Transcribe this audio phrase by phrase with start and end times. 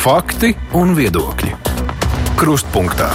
[0.00, 1.50] Fakti un viedokļi.
[2.40, 3.10] Krustpunktā.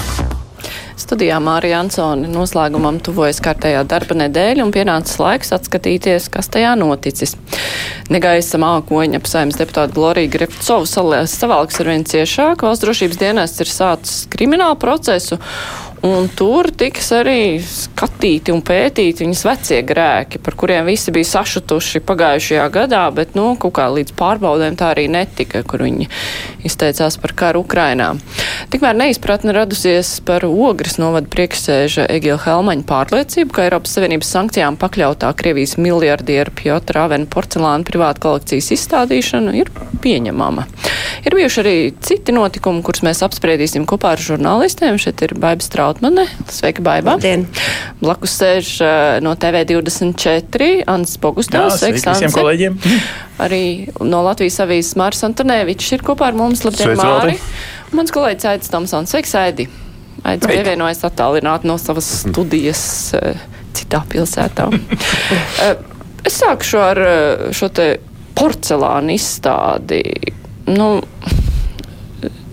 [1.01, 7.33] Studijā Mārija Ansoni noslēgumam tuvojas kārtējā darba nedēļa un pienācis laiks atskatīties, kas tajā noticis.
[8.13, 12.61] Negaisa mākoņa apsaimnes deputāta Glorija Grefcova savalks ar vien ciešāk.
[12.61, 15.41] Valsts drošības dienests ir sācis kriminālu procesu
[16.03, 22.01] Un tur tiks arī skatīti un pētīti viņas vecie grēki, par kuriem visi bija sašutuši
[22.05, 26.05] pagājušajā gadā, bet, nu, kaut kā līdz pārbaudēm tā arī netika, kur viņi
[26.67, 28.11] izteicās par karu Ukrainā.
[28.73, 35.31] Tikmēr neizpratne radusies par ogres novada priekšsēža Egila Helmaņa pārliecību, ka Eiropas Savienības sankcijām pakļautā
[35.39, 39.71] Krievijas miljardieru Pjotra Avena porcelāna privāta kolekcijas izstādīšana ir
[40.03, 40.67] pieņemama.
[41.25, 44.99] Ir bijuši arī citi notikumi, kurus mēs apspriedīsim kopā ar žurnālistiem.
[45.01, 45.84] Šeit ir Baiba Straut.
[45.85, 46.25] Trautmane.
[46.49, 47.13] Sveika, Baiba.
[47.13, 47.43] Labdien.
[48.01, 51.77] Blakus sēž uh, no TV24 Ants Pogustāvs.
[51.77, 52.79] Sveiks, visiem kolēģiem.
[53.45, 53.59] Arī
[54.01, 56.63] no Latvijas avīzes Mārs Antonēvičs ir kopā ar mums.
[56.65, 57.37] Labdien, Māri.
[57.93, 59.13] Mans kolēģis Aidis Tomsons.
[59.13, 59.67] Sveiks, Aidi.
[60.25, 62.81] Aidis pievienojas attālināt no savas studijas
[63.19, 63.45] uh,
[63.77, 64.71] citā pilsētā.
[64.73, 65.71] uh,
[66.25, 67.03] es sākšu ar
[67.53, 67.91] šo te
[68.33, 70.01] porcelāna izstādi.
[70.65, 70.95] Nu,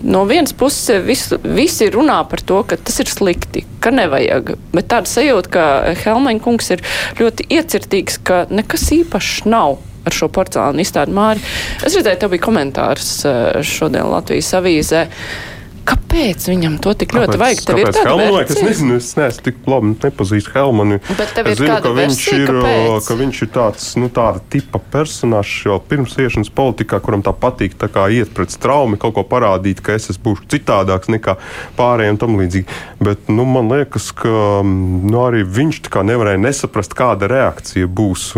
[0.03, 4.55] no vienas puses visi, visi runā par to, ka tas ir slikti, ka nevajag.
[4.75, 5.65] Bet tāda sajūta, ka
[6.03, 6.83] Helmaņa kungs ir
[7.19, 11.39] ļoti iecirtīgs, ka nekas īpašs nav ar šo porcelānu izstādi māri.
[11.79, 15.07] Es redzēju, tev bija komentārs eh, šodien Latvijas avīzē.
[15.07, 15.52] Uh,
[15.83, 17.61] Kāpēc viņam to tik ļoti kāpēc, vajag?
[17.67, 18.51] Tev kāpēc Helmanu vajag?
[18.53, 20.99] Es nezinu, es neesmu tik labi nepazīstu Helmanu.
[21.17, 23.07] Bet tev es zinu, ka viņš, versija, ir, kāpēc?
[23.07, 27.75] ka viņš ir tāds, nu, tāda tipa personāžs jau pirms iešanas politikā, kuram tā patīk
[27.81, 31.35] tā kā iet pret straumi, kaut ko parādīt, ka es būšu citādāks nekā
[31.79, 32.79] pārējiem tam līdzīgi.
[33.03, 38.31] Bet, nu, man liekas, ka nu, arī viņš tā kā nevarēja nesaprast, kāda reakcija būs.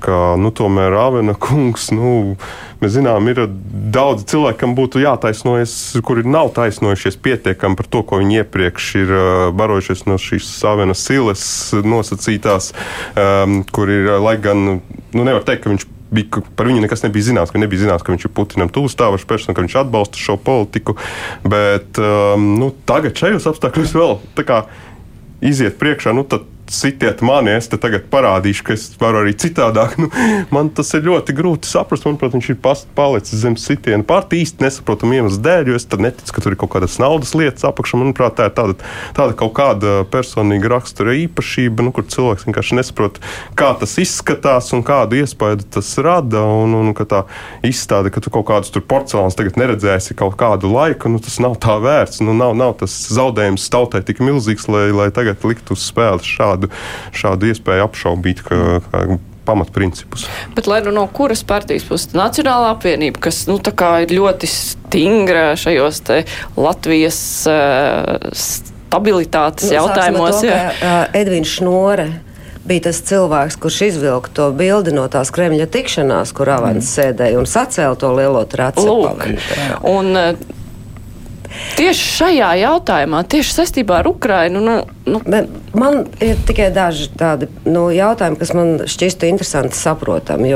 [0.00, 2.38] Ka, nu, tomēr Avena kungs, nu,
[2.80, 3.42] Mēs zinām, ir
[3.92, 5.74] daudz cilvēku, kam būtu jātaisnojas,
[6.06, 9.14] kuri nav taisnojušies pietiekami par to, ko viņi iepriekš ir
[9.58, 11.44] barojušies no šīs savenas silas
[11.76, 12.72] nosacītās,
[13.20, 17.28] um, kur ir, lai gan, nu, nevar teikt, ka viņš bija, par viņu nekas nebija
[17.28, 20.38] zināms, ka nebija zināms, ka viņš ir Putinam tuvu stāvošs persona, ka viņš atbalsta šo
[20.40, 20.96] politiku.
[21.44, 24.16] Bet um, nu, tagad šajos apstākļos vēl
[25.40, 29.96] iziet priekšā, nu, tad sitiet mani, es te tagad parādīšu, ka es varu arī citādāk.
[30.00, 30.08] Nu,
[30.54, 32.06] man tas ir ļoti grūti saprast.
[32.06, 32.58] Manuprāt, viņš ir
[32.96, 36.72] palicis zem sitiena pārti īsti nesaprotamu iemeslu dēļ, jo es neticu, ka tur ir kaut
[36.74, 38.00] kādas naudas lietas apakšā.
[38.00, 38.76] Manuprāt, tā ir tāda,
[39.16, 43.20] tāda kaut kāda personīga rakstura īpašība, nu, kur cilvēks vienkārši nesaprot,
[43.58, 46.44] kā tas izskatās un kādu iespēju tas rada.
[46.60, 47.24] Un, un ka tā
[47.66, 51.76] izstāde, ka tu kaut kādus porcelānus tagad neredzēsi kaut kādu laiku, nu, tas nav tā
[51.82, 52.22] vērts.
[52.24, 56.59] Nu, nav, nav tas zaudējums tautai tik milzīgs, lai, lai tagad liktu uz spēles šādu
[56.60, 56.72] šādu,
[57.16, 58.44] šādu iespēju apšaubīt.
[58.46, 59.18] Ka, ka,
[59.50, 60.26] pamatprincipus.
[60.54, 66.02] Bet lai nu no kuras partijas puses Nacionāla apvienība, kas nu, ir ļoti stingra šajos
[66.60, 70.42] Latvijas uh, stabilitātes nu, jautājumos.
[70.44, 72.10] To, ka, uh, Edvins Šnore
[72.68, 76.92] bija tas cilvēks, kurš izvilka to bildi no tās Kremļa tikšanās, kur Avans mm.
[76.92, 78.86] sēdēja un sacēla to lielo traci.
[78.86, 80.12] Un,
[81.50, 84.62] Tieši šajā jautājumā, tieši saistībā ar Ukrajinu.
[84.62, 84.76] Nu,
[85.10, 85.20] nu.
[85.74, 90.52] Man ir tikai daži tādi nu, jautājumi, kas man šķistu interesanti saprotami.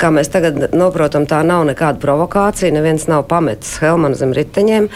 [0.00, 2.74] Kā mēs tagad saprotam, tā nav nekāda provokācija.
[2.74, 4.90] Neviens nav pametis Helmanu zem riteņiem.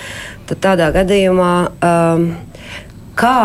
[0.50, 1.52] Tad tādā gadījumā,
[1.88, 2.30] um,
[3.18, 3.38] kā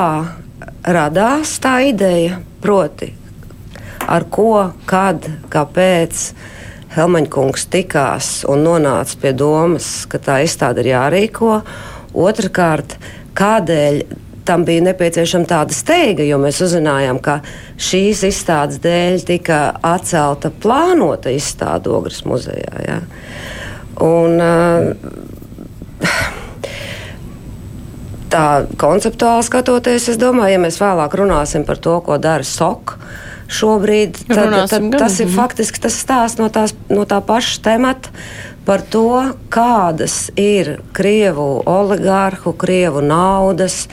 [0.84, 3.14] radās tā ideja, proti,
[4.08, 6.28] ar ko, kad, kāpēc
[6.94, 11.56] Helmaņkungs tikās un nonāca pie domas, ka tā izstāde ir jārīko.
[12.14, 12.98] Otrakārt,
[13.38, 14.04] kādēļ
[14.46, 17.40] tam bija nepieciešama tāda steiga, jo mēs uzzinājām, ka
[17.82, 22.74] šīs izstādes dēļ tika atcelta plānota izstāde Ogres muzejā.
[22.86, 23.00] Ja?
[24.04, 24.94] Un, uh,
[28.34, 28.46] tā
[28.80, 32.98] konceptuāli skatoties, es domāju, ja mēs vēlāk runāsim par to, ko dara SOK
[33.54, 38.14] šobrīd, tad, tad tas ir faktiski tas stāsts no, tās, no tā paša temata
[38.66, 43.88] par to, kādas ir Krievu oligārhu, Krievu naudas,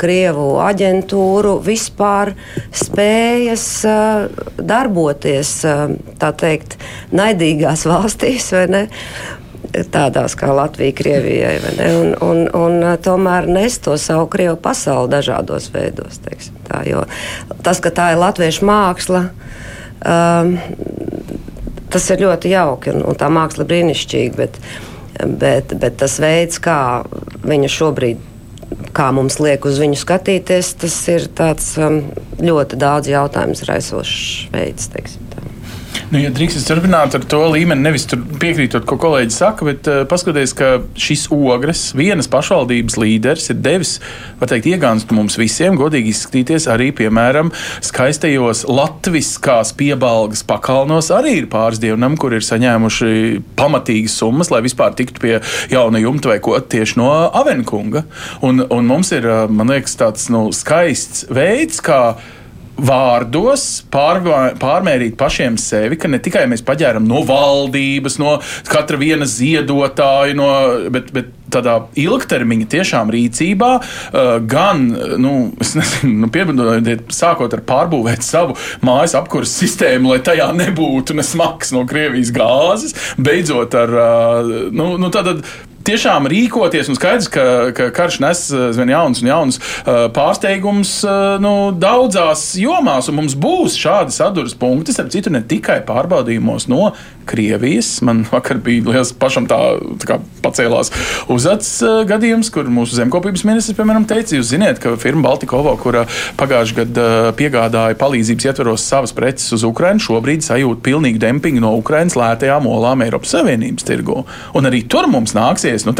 [0.00, 2.34] Krievu aģentūru vispār
[2.72, 6.78] spējas uh, darboties, uh, tā teikt,
[7.16, 8.86] naidīgās valstīs, vai ne?
[9.92, 11.56] Tādās kā Latvija, Krievijai.
[11.94, 16.20] Un, un, un tomēr nes to savu Krievu pasauli dažādos veidos.
[16.68, 16.82] Tā,
[17.64, 19.24] tas, ka tā ir latviešu māksla,
[20.00, 20.56] um,
[21.90, 24.36] tas ir ļoti jauki un, un tā māksla brīnišķīga.
[24.40, 24.60] Bet,
[25.40, 26.80] bet, bet tas veids, kā
[27.46, 28.26] viņa šobrīd.
[28.94, 32.04] Kā mums liek uz viņu skatīties, tas ir tāds um,
[32.42, 34.90] ļoti daudz jautājumu raisošs veids.
[34.94, 35.29] Teiksim.
[36.10, 40.54] Nu, ja drīkst turpināt ar to līmeni, nevis piekrītot, ko kolēģi saka, bet uh, paskatieties,
[40.58, 43.92] ka šis ogres, vienas pašvaldības līderis, ir devis,
[44.40, 47.52] var teikt, iegānstu mums visiem, godīgi izskatīties arī, piemēram,
[47.86, 51.12] skaistajos latviskās piebalgas pakalnos.
[51.14, 55.36] Arī ir pāris dievnam, kur ir saņēmuši pamatīgas summas, lai vispār tiktu pie
[55.70, 58.02] jauna jumta vai ko tieši no Avenkunga.
[58.42, 62.02] Un, un mums ir, man liekas, tāds nu, skaists veids, kā
[62.80, 68.38] vārdos pārvā, pārmērīt pašiem sevi, ka ne tikai mēs paģēram no valdības, no
[68.70, 70.50] katra viena ziedotāja, no,
[70.92, 74.86] bet, bet tādā ilgtermiņa tiešām rīcībā, uh, gan,
[75.22, 78.56] nu, nezinu, nu, piedodiet, sākot ar pārbūvēt savu
[78.86, 84.94] mājas apkurses sistēmu, lai tajā nebūtu ne smags no Krievijas gāzes, beidzot ar, uh, nu,
[85.00, 85.44] nu tātad
[85.90, 86.90] tiešām rīkoties.
[86.90, 87.44] Un skaidrs, ka,
[87.76, 88.44] ka karš nes
[88.76, 94.58] zvien jaunus un jaunus uh, pārsteigumus uh, nu, daudzās jomās, un mums būs šādi sadursmes
[94.60, 96.92] punkti, starp citu, ne tikai pārbaudījumos no
[97.30, 98.00] Krievijas.
[98.06, 99.58] Man vakar bija liels pašam tā,
[100.02, 100.90] tā kā pacēlās
[101.30, 106.06] uzacis gadījums, kur mūsu zemkopības ministrs, piemēram, teica, jūs ziniet, ka firma Baltikovo, kura
[106.40, 107.08] pagājušajā gadā
[107.38, 113.04] piegādāja palīdzības ietveros savas preces uz Ukrajinu, šobrīd sajūt pilnīgu dempingu no Ukrainas lētajām olām
[113.06, 114.24] Eiropas Savienības tirgu.
[114.58, 115.94] Un arī tur mums nāksies nu,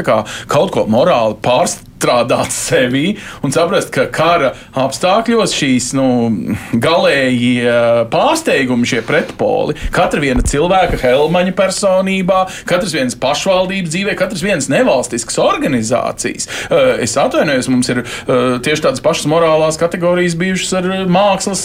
[0.50, 3.14] kaut ko morāli pārsteigt strādāt sevi
[3.44, 6.06] un saprast, ka kara apstākļos šīs nu,
[6.80, 7.52] galēji
[8.12, 15.38] pārsteigumi, šie pretpoli, katra viena cilvēka helmaņa personībā, katrs viens pašvaldības dzīvē, katrs viens nevalstisks
[15.42, 16.48] organizācijas.
[17.02, 21.64] Es atvainojos, mums ir tieši tādas pašas morālās kategorijas bijušas ar mākslas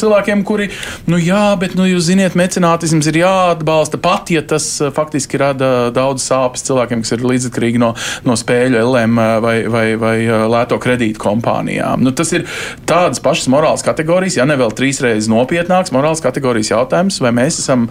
[0.00, 0.70] cilvēkiem, kuri,
[1.10, 6.24] nu jā, bet, nu, jūs ziniet, mecenātisms ir jāatbalsta pat, ja tas faktiski rada daudz
[6.24, 7.92] sāpes cilvēkiem, kas ir līdzatkarīgi no,
[8.26, 12.04] no spēļu LM vai, vai, vai lēto kredītu kompānijām.
[12.06, 12.46] Nu, tas ir
[12.88, 17.60] tādas pašas morāles kategorijas, ja ne vēl trīs reizes nopietnāks morāles kategorijas jautājums, vai mēs
[17.62, 17.88] esam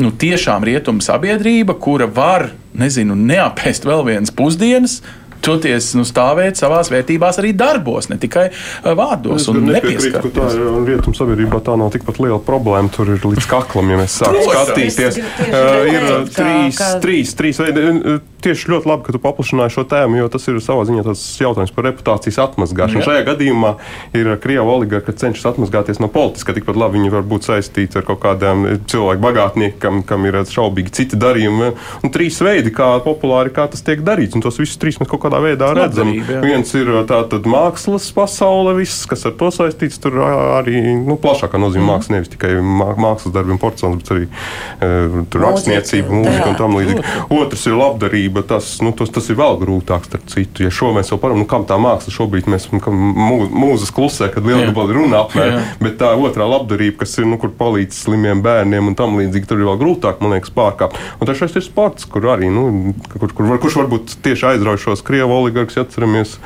[0.00, 5.00] nu, tiešām rietumu sabiedrība, kura var, nezinu, neapēst vēl vienas pusdienas
[5.44, 8.48] toties nu, stāvēt savās vērtībās arī darbos, ne tikai
[8.84, 9.46] vārdos.
[9.46, 12.92] Es nepiekrītu, ka tā ir rietumu sabiedrībā tā nav tikpat liela problēma.
[12.94, 15.20] Tur ir līdz kaklam, ja mēs sākam skatīties.
[15.46, 20.28] Uh, ir trīs, trīs, trīs veidi tieši ļoti labi, ka tu paplašināji šo tēmu, jo
[20.30, 23.02] tas ir savā ziņā tas jautājums par reputācijas atmazgāšanu.
[23.02, 23.06] Jā.
[23.08, 23.72] Šajā gadījumā
[24.18, 26.54] ir krievu oligarhi, kas cenšas atmazgāties no politiskā.
[26.56, 30.94] Tikpat labi viņi var būt saistīti ar kaut kādiem cilvēku bagātniekiem, kam, kam ir šaubīgi
[30.94, 31.72] citi darījumi.
[32.06, 35.25] Un trīs veidi, kā populāri kā tas tiek darīts, un tos visus trīs mēs kaut
[35.26, 36.10] kādā veidā redzam.
[36.12, 41.60] Labdarība, Viens ir tātad mākslas pasaule, viss, kas ar to saistīts, tur arī nu, plašākā
[41.60, 41.90] nozīmē mm.
[41.92, 47.04] mākslas, nevis tikai mākslas darbiem, porcelāns, bet arī uh, rakstniecība, mūzika un tam līdzīgi.
[47.36, 50.08] Otrs ir labdarība tas, nu, tas, tas ir vēl grūtāk.
[50.30, 50.64] Citu.
[50.64, 54.68] Ja šo mēs jau parunājam, nu, kam tā māksla šobrīd mēs mūzes klusē, kad liela
[54.68, 58.96] gabala runā apmēram, bet tā otrā labdarība, kas ir, nu, kur palīdz slimiem bērniem un
[58.98, 61.00] tam līdzīgi, tur ir vēl grūtāk, man liekas, pārkāpt.
[61.18, 65.40] Un trešais ir sports, kur arī, nu, kur, kur, kur, kurš varbūt tieši aizraujušos Krievu
[65.40, 66.36] oligarkus, ja atceramies.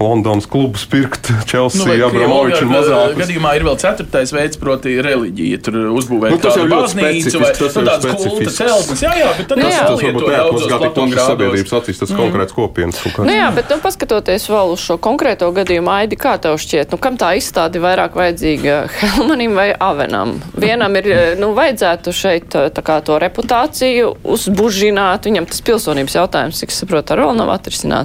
[0.00, 3.14] Londonas klubus pirkt, Chelsea, nu, Abramovičs un mazāk.
[3.18, 5.58] Gadījumā ir vēl ceturtais veids, proti reliģija.
[5.66, 9.02] Tur uzbūvēt nu, kādu baznīcu vai nu, tādas kulta celtnes.
[9.02, 12.20] Jā, jā, bet tad nu, tas, tas varbūt neatmazgā tik plaši sabiedrības acīs, tas mm.
[12.22, 13.00] konkrēts kopienas.
[13.18, 17.00] Nu, jā, bet nu, paskatoties vēl uz šo konkrēto gadījumu, Aidi, kā tev šķiet, nu,
[17.02, 20.36] kam tā izstāde vairāk vajadzīga Helmanim vai Avenam?
[20.54, 21.10] Vienam ir,
[21.42, 27.26] nu, vajadzētu šeit tā kā to reputāciju uzbužināt, viņam tas pilsonības jautājums, cik saprotu, ar
[27.26, 27.56] vēl nav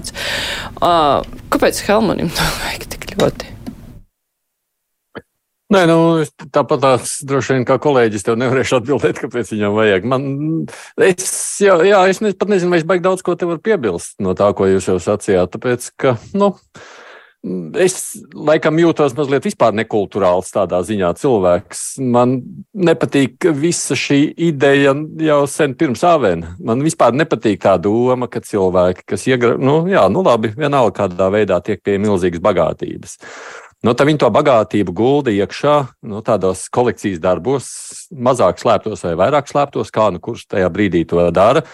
[0.03, 0.13] atrisināts.
[0.81, 3.51] Uh, kāpēc Helmanim to vajag tik ļoti?
[5.73, 6.21] Nē, nu,
[6.53, 10.03] tāpat tās droši vien kā kolēģis tev nevarēšu atbildēt, kāpēc viņam vajag.
[10.05, 10.27] Man,
[11.01, 11.31] es,
[11.63, 14.35] jā, jā, es ne, pat nezinu, vai es baigi daudz ko te varu piebilst no
[14.37, 15.55] tā, ko jūs jau sacījāt.
[15.55, 16.92] Tāpēc, ka, nu, uh,
[17.43, 17.95] Es
[18.31, 19.43] laikam jūtos mazliet
[19.75, 21.81] nekulturāls tādā ziņā cilvēks.
[21.99, 22.37] Man
[22.71, 26.55] nepatīk visa šī ideja jau sen pirms āvēna.
[26.63, 31.27] Man vispār nepatīk tā doma, ka cilvēki, kas iegra, nu, jā, nu labi, vienalga kādā
[31.35, 33.17] veidā tiek pie milzīgas bagātības.
[33.83, 35.75] Nu, tad viņi to bagātību gulda iekšā
[36.07, 37.67] nu, tādos kolekcijas darbos,
[38.15, 41.65] mazāk slēptos vai vairāk slēptos, kā nu kurš tajā brīdī to dara.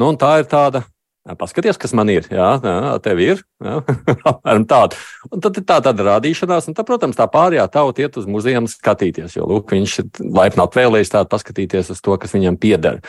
[0.00, 0.86] Nu, tā ir tāda
[1.24, 2.26] Paskaties, kas man ir.
[2.28, 3.38] Jā, jā tev ir.
[3.64, 4.98] Apmēram tāda.
[5.32, 8.66] Un tad ir tā tāda rādīšanās, un, tad, protams, tā pārējā tauta iet uz muzeju
[8.68, 9.38] skatīties.
[9.38, 13.00] Jo lūk, viņš ir laipni apvēlējis tādu paskatīties uz to, kas viņam pieder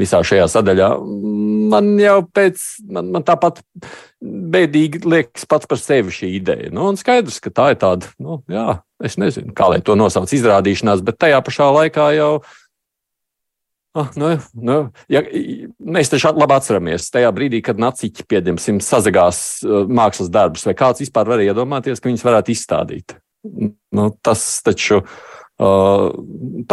[0.00, 0.90] visā šajā sadaļā.
[1.72, 2.60] Man jau pēc,
[2.92, 3.62] man, man tāpat
[4.20, 6.72] bēdīgi liekas pats par sevi šī ideja.
[6.72, 10.32] Nu, un skaidrs, ka tā ir tāda, nu, jā, es nezinu, kā lai to nosauc
[10.32, 12.32] izrādīšanās, bet tajā pašā laikā jau
[13.92, 14.76] Ah, nu, nu,
[15.12, 15.20] ja,
[15.84, 21.04] mēs taču labi atceramies, tajā brīdī, kad naciķi pieņemsim sazagās uh, mākslas darbus, vai kāds
[21.04, 23.16] vispār varēja iedomāties, ka viņus varētu izstādīt.
[23.92, 26.06] Nu, tas taču uh,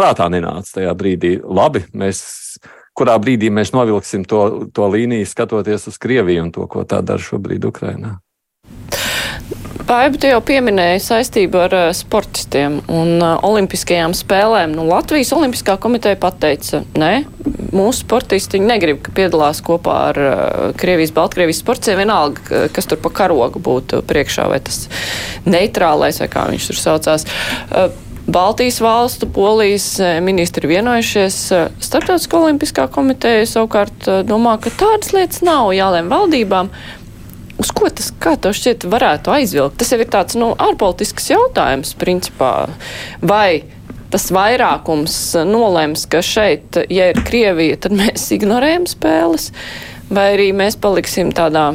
[0.00, 1.34] prātā nenāca tajā brīdī.
[1.44, 2.22] Labi, mēs,
[2.96, 7.20] kurā brīdī mēs novilksim to, to līniju, skatoties uz Krieviju un to, ko tā dara
[7.20, 8.16] šobrīd Ukrainā.
[9.90, 14.76] Paiba, tu jau pieminēji saistību ar uh, sportistiem un uh, olimpiskajām spēlēm.
[14.76, 17.24] Nu, Latvijas Olimpiskā komiteja pateica, nē,
[17.74, 20.36] mūsu sportisti negrib, ka piedalās kopā ar uh,
[20.78, 24.84] Krievijas, Baltkrievijas sportiem, vienalga, kas tur pa karogu būtu priekšā, vai tas
[25.48, 27.26] neitrālais, vai kā viņš tur saucās.
[27.72, 27.90] Uh,
[28.30, 31.40] Baltijas valstu, Polijas uh, ministri vienojušies.
[31.50, 36.70] Uh, Starptautiskā olimpiskā komiteja savukārt uh, domā, ka tādas lietas nav jālēm valdībām
[37.60, 39.78] uz ko tas, kā tev šķiet, varētu aizvilkt?
[39.80, 42.54] Tas jau ir tāds, nu, ārpolitisks jautājums, principā.
[43.20, 43.62] Vai
[44.10, 49.50] tas vairākums nolems, ka šeit, ja ir Krievija, tad mēs ignorējam spēles,
[50.10, 51.70] vai arī mēs paliksim tādā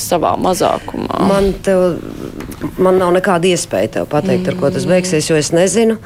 [0.00, 1.20] savā mazākumā?
[1.28, 1.98] Man, tev,
[2.82, 5.98] man nav nekāda iespēja tev pateikt, ar ko tas beigsies, jo es nezinu.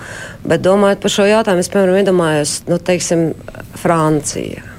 [0.49, 3.31] Bet domājot par šo jautājumu, es piemēram iedomājos, nu, teiksim,
[3.79, 4.78] Francija.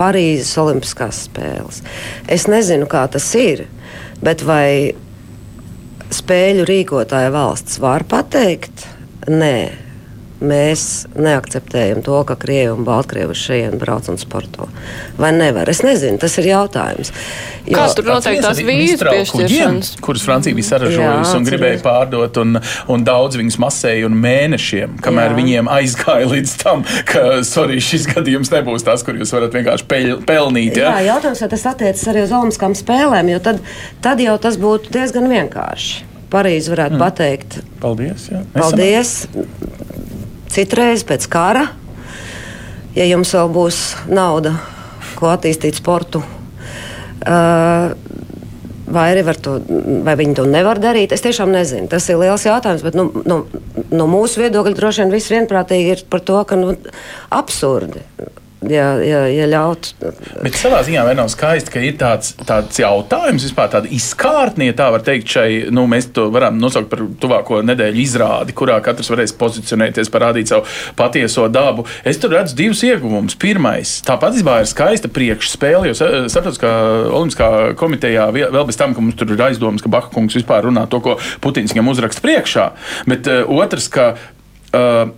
[0.00, 1.82] Parīzes Olimpiskās spēles.
[2.28, 3.66] Es nezinu, kā tas ir,
[4.24, 4.96] bet vai
[6.10, 8.86] spēļu rīkotāja valsts var pateikt,
[9.28, 9.89] nē,
[10.40, 10.84] mēs
[11.18, 14.68] neakceptējam to, ka Krievija un Baltkrievi šeit brauc un sporto.
[15.20, 15.68] Vai nevar?
[15.70, 17.12] Es nezinu, tas ir jautājums.
[17.68, 19.92] Jo, Kā tur noteikti tās vīzas piešķiršanas?
[20.04, 25.34] Kuras Francija bija saražojusi un gribēja pārdot, un, un daudz viņus masēja un mēnešiem, kamēr
[25.34, 25.38] Jā.
[25.38, 30.12] viņiem aizgāja līdz tam, ka, sorry, šis gadījums nebūs tas, kur jūs varat vienkārši peļ,
[30.28, 30.80] pelnīt.
[30.80, 30.96] Ja?
[30.96, 33.60] Jā, jautājums, vai tas attiecas arī uz Olimpiskām spēlēm, jo tad,
[34.04, 36.06] tad jau tas būtu diezgan vienkārši.
[36.30, 37.02] Parīzi varētu mm.
[37.02, 37.58] pateikt.
[37.82, 38.28] Paldies!
[38.30, 38.44] Jā.
[38.54, 39.16] Paldies!
[40.50, 41.68] Citreiz pēc kara,
[42.96, 43.80] ja jums vēl būs
[44.10, 44.56] nauda,
[45.18, 47.92] ko attīstīt sportu, uh,
[48.90, 49.56] vai arī to,
[50.06, 51.86] vai viņi to nevar darīt, es tiešām nezinu.
[51.92, 53.44] Tas ir liels jautājums, bet nu, nu,
[53.94, 56.74] no mūsu viedokļa droši vien viss vienprātīgi ir par to, ka nu,
[57.30, 58.02] absurdi
[58.68, 60.10] ja, ja, ja ļautu.
[60.44, 64.90] Bet savā ziņā vai nav skaisti, ka ir tāds, tāds jautājums, vispār tāda izkārtnie, tā
[64.92, 69.34] var teikt, šai, nu, mēs to varam nosaukt par tuvāko nedēļu izrādi, kurā katrs varēs
[69.40, 70.66] pozicionēties, parādīt savu
[70.98, 71.86] patieso dabu.
[72.04, 73.38] Es tur redzu divus ieguvumus.
[73.40, 76.74] Pirmais, tā patiesībā ir skaista priekšspēle, jo Starptautiskā
[77.08, 77.50] olimpiskā
[77.80, 81.00] komitejā vēl bez tam, ka mums tur ir aizdomas, ka Baha kungs vispār runā to,
[81.04, 82.68] ko Putins viņam uzraksta priekšā,
[83.10, 85.10] bet uh, otrs, ka uh,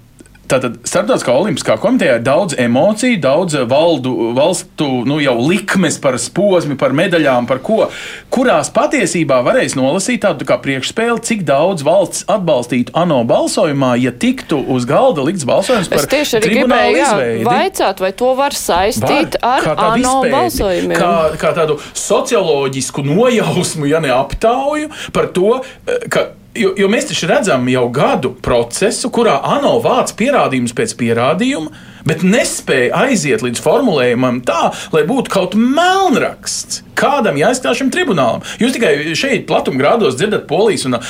[0.52, 6.76] Tātad Startautiskā olimpiskā komitejā ir daudz emociju, daudz valdu, valstu nu, jau likmes par posmu,
[6.80, 7.86] par medaļām, par ko,
[8.32, 14.60] kurās patiesībā varēs nolasīt tādu kā priekšspēli, cik daudz valsts atbalstītu ANO balsojumā, ja tiktu
[14.74, 17.14] uz galda likts balsojums par es tieši arī gribēju jā,
[17.48, 20.98] vaicāt, vai to var saistīt var, ar ANO izpēti, balsojumiem.
[21.00, 25.56] Kā, kā tādu socioloģisku nojausmu, ja ne aptauju par to,
[25.88, 30.92] eh, ka Jo, jo mēs taču redzam jau gadu procesu, kurā ANO vāc pierādījumus pēc
[31.00, 31.72] pierādījuma,
[32.08, 36.82] bet nespēja aiziet līdz formulējumam tā, lai būtu kaut melnraksts.
[36.98, 38.42] Kādam jāizstāv šim tribunālam?
[38.60, 41.02] Jūs tikai šeit, platumgrādos, dzirdat polijas un a,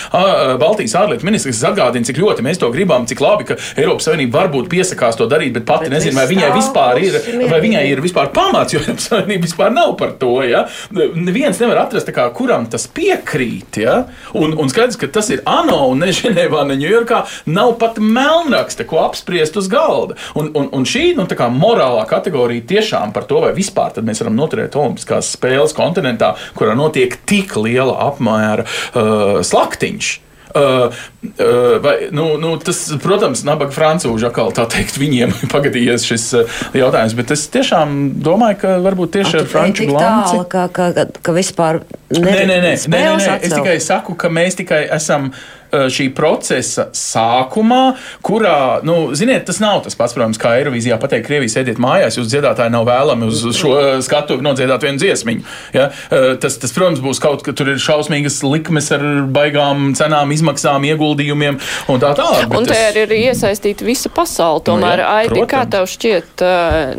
[0.61, 4.71] Baltijas ārlietu ministrs, atgādina, cik ļoti mēs to gribam, cik labi, ka Eiropas Savienība varbūt
[4.73, 7.19] piesakās to darīt, bet pati bet nezinu, vai viņai vispār ir,
[7.51, 10.31] vai viņai ir vispār pamats, jo Eiropas Savienība vispār nav par to.
[10.47, 10.65] Ja?
[10.93, 13.83] Neviens nevar atrast, kā, kuram tas piekrīt.
[13.83, 13.99] Ja?
[14.39, 17.23] Un, un skaidrs, ka tas ir ANO un ne Ženēvā, ne Ņujorkā,
[17.53, 20.17] nav pat melnraksta, ko apspriest uz galda.
[20.39, 24.77] Un, un, un šī nu, morālā kategorija tiešām par to, vai vispār mēs varam noturēt
[24.79, 30.13] Olimpiskās spēles kontinentā, kurā notiek tik liela apmēra uh, slaktiņš.
[30.53, 30.93] Uh,
[31.41, 36.59] uh, vai, nu, nu, tas, protams, nabaga frančūža atkal tā teikt, viņiem pagadījies šis uh,
[36.77, 40.43] jautājums, bet es tiešām domāju, ka varbūt tieši ar franču bilanci.
[40.53, 41.81] Ka, ka, ka, vispār.
[42.13, 45.33] Nē, nē, nē, nē, nē, nē, es tikai saku, ka mēs tikai esam.
[45.33, 47.83] Uh, šī procesa sākumā,
[48.25, 52.31] kurā, nu, ziniet, tas nav tas pats, protams, kā Eirovīzijā pateikt, Krievijas sēdiet mājās, jūs
[52.33, 55.45] dziedātāji nav vēlami uz šo eh, skatu nodziedāt vienu dziesmiņu.
[55.77, 55.89] Ja?
[56.13, 60.87] Eh, tas, tas, protams, būs kaut kas, tur ir šausmīgas likmes ar baigām cenām, izmaksām,
[60.93, 61.61] ieguldījumiem
[61.93, 62.49] un tā tālāk.
[62.51, 62.99] Un te tas...
[63.03, 64.65] ir iesaistīta visa pasaule.
[64.67, 66.45] Tomēr, nu, jā, Aidi, kā tev šķiet,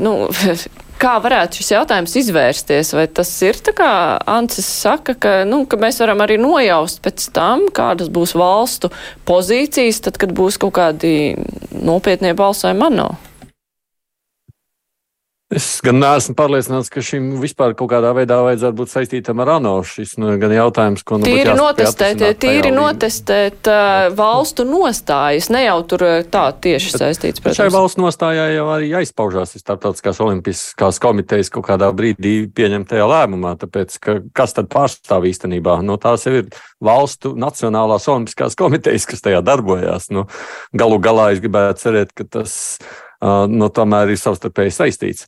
[0.01, 0.15] nu,
[1.03, 2.93] Kā varētu šis jautājums izvērsties?
[2.95, 3.89] Vai tas ir tā kā
[4.29, 8.87] Ancis saka, ka, nu, ka mēs varam arī nojaust pēc tam, kādas būs valstu
[9.27, 11.35] pozīcijas, tad, kad būs kaut kādi
[11.75, 13.09] nopietnie balsojumi ANO?
[15.53, 19.73] Es gan neesmu pārliecināts, ka šim vispār kaut kādā veidā vajadzētu būt saistītam ar ANO.
[19.85, 25.77] Šis nu, gan jautājums, ko nu, tīri notestēt, tīri notestēt uh, valstu nostājas, ne jau
[25.91, 27.43] tur tā tieši saistīts.
[27.43, 27.59] Protams.
[27.59, 33.99] Šai valsts nostājā jau arī aizpaužās starptautiskās olimpiskās komitejas kaut kādā brīdī pieņemtajā lēmumā, tāpēc,
[34.01, 35.77] ka kas tad pārstāv īstenībā?
[35.85, 36.49] No tās jau ir
[36.83, 40.09] valstu nacionālās olimpiskās komitejas, kas tajā darbojās.
[40.13, 40.25] Nu,
[40.73, 42.55] galu galā es gribētu cerēt, ka tas
[43.49, 45.27] nu, tomēr ir savstarpēji saistīts.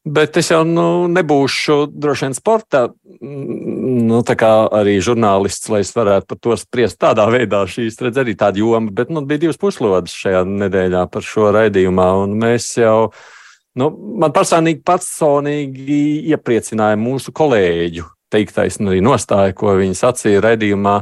[0.00, 2.86] Bet es jau nu, nebūšu droši vien sporta,
[3.20, 7.66] nu, arī žurnālists, lai es varētu par to spriest tādā veidā.
[7.68, 12.08] Šīs redz arī tāda joma, bet nu, bija divas puslodes šajā nedēļā par šo raidījumā.
[12.32, 13.10] Mēs jau,
[13.76, 13.90] nu,
[14.24, 16.00] man personīgi, personīgi
[16.32, 20.96] iepriecināja mūsu kolēģu teiktais, un arī nostāja, ko viņi sacīja raidījumā.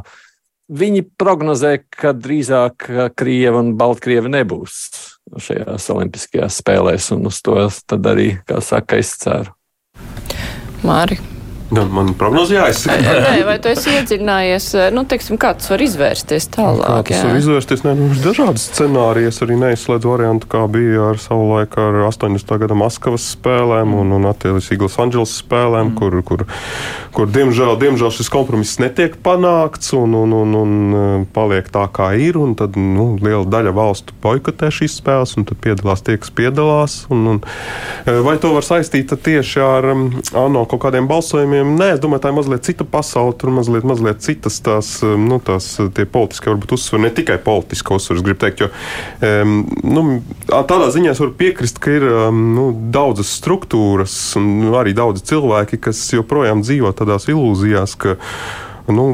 [0.69, 2.85] Viņi prognozē, ka drīzāk
[3.17, 4.75] Krieva un Baltkrievi nebūs
[5.41, 7.57] šajās Olimpiskajās spēlēs, un uz to
[8.13, 9.53] arī, kā saka, es ceru.
[10.85, 11.17] Māri.
[11.69, 12.97] Nu, man prognoze jāizsaka.
[13.21, 16.87] Nē, vai tu esi iedziļinājies, nu, teiksim, kā tas var izvērsties tālāk?
[17.05, 17.27] Kā tas jā.
[17.29, 17.83] var izvērsties?
[17.85, 22.55] Nē, nu, dažādas scenārijas arī neizslēdz variantu, kā bija ar savu laiku ar 80.
[22.63, 25.99] gada Maskavas spēlēm un, un attiecīgi Los Angeles spēlēm, mm.
[25.99, 26.45] kur, kur,
[27.13, 32.41] kur diemžēl, diemžēl šis kompromiss netiek panākts un, un, un, un paliek tā, kā ir.
[32.57, 36.99] Tad nu, liela daļa valstu boikotē šīs spēles, un tad piedalās tie, kas piedalās.
[37.13, 37.39] Un, un,
[38.25, 40.05] vai to var saistīt tieši ar um,
[40.37, 41.58] ANO kaut kādiem balsojumiem?
[41.59, 41.79] Jautājumiem.
[41.79, 43.35] Nē, es domāju, tā ir mazliet cita pasaule.
[43.37, 45.77] Tur mazliet, mazliet citas tās, um, nu, tās
[46.11, 48.23] politiskie uzsveri, ne tikai politiski uzsveri.
[48.23, 48.69] Gribu teikt, jo
[49.25, 50.05] um, nu,
[50.49, 55.81] tādā ziņā es varu piekrist, ka ir um, nu, daudzas struktūras un arī daudzi cilvēki,
[55.89, 58.17] kas joprojām dzīvo tādās ilūzijās, ka
[58.95, 59.05] nu,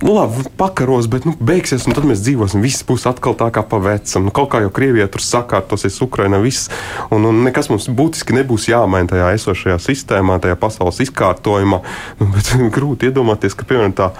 [0.00, 2.62] nu labi, pakaros, bet nu, beigsies, un tad mēs dzīvosim.
[2.64, 4.26] Viss būs atkal tā kā pa vecam.
[4.28, 6.70] Nu, kaut kā jau Krievijā tur sakārtosies, Ukraina viss,
[7.14, 11.82] un, un nekas mums būtiski nebūs jāmaina tajā esošajā sistēmā, tajā pasaules izkārtojumā.
[12.20, 14.12] Nu, bet grūti iedomāties, ka piemēram tā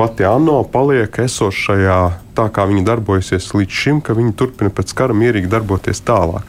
[0.00, 1.96] pati ANO paliek esošajā
[2.32, 6.46] tā, kā viņi darbojasies līdz šim, ka viņi turpina pēc kara mierīgi darboties tālāk.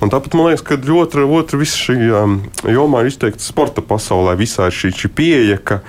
[0.00, 4.32] Un tāpat man liekas, ka otra, otra visa šī um, jomā ir izteikti sporta pasaulē.
[4.40, 5.80] Visā šī, šī pieeja, ka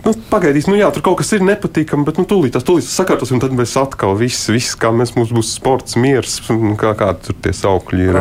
[0.00, 3.32] Nu, pagaidīs, nu jā, tur kaut kas ir nepatīkami, bet nu, tūlīt tas tūlīt sakārtos,
[3.34, 6.38] un tad mēs atkal viss, viss kā mēs, mums būs sports, miers,
[6.80, 8.20] kā, kā tur tie saukļi ir.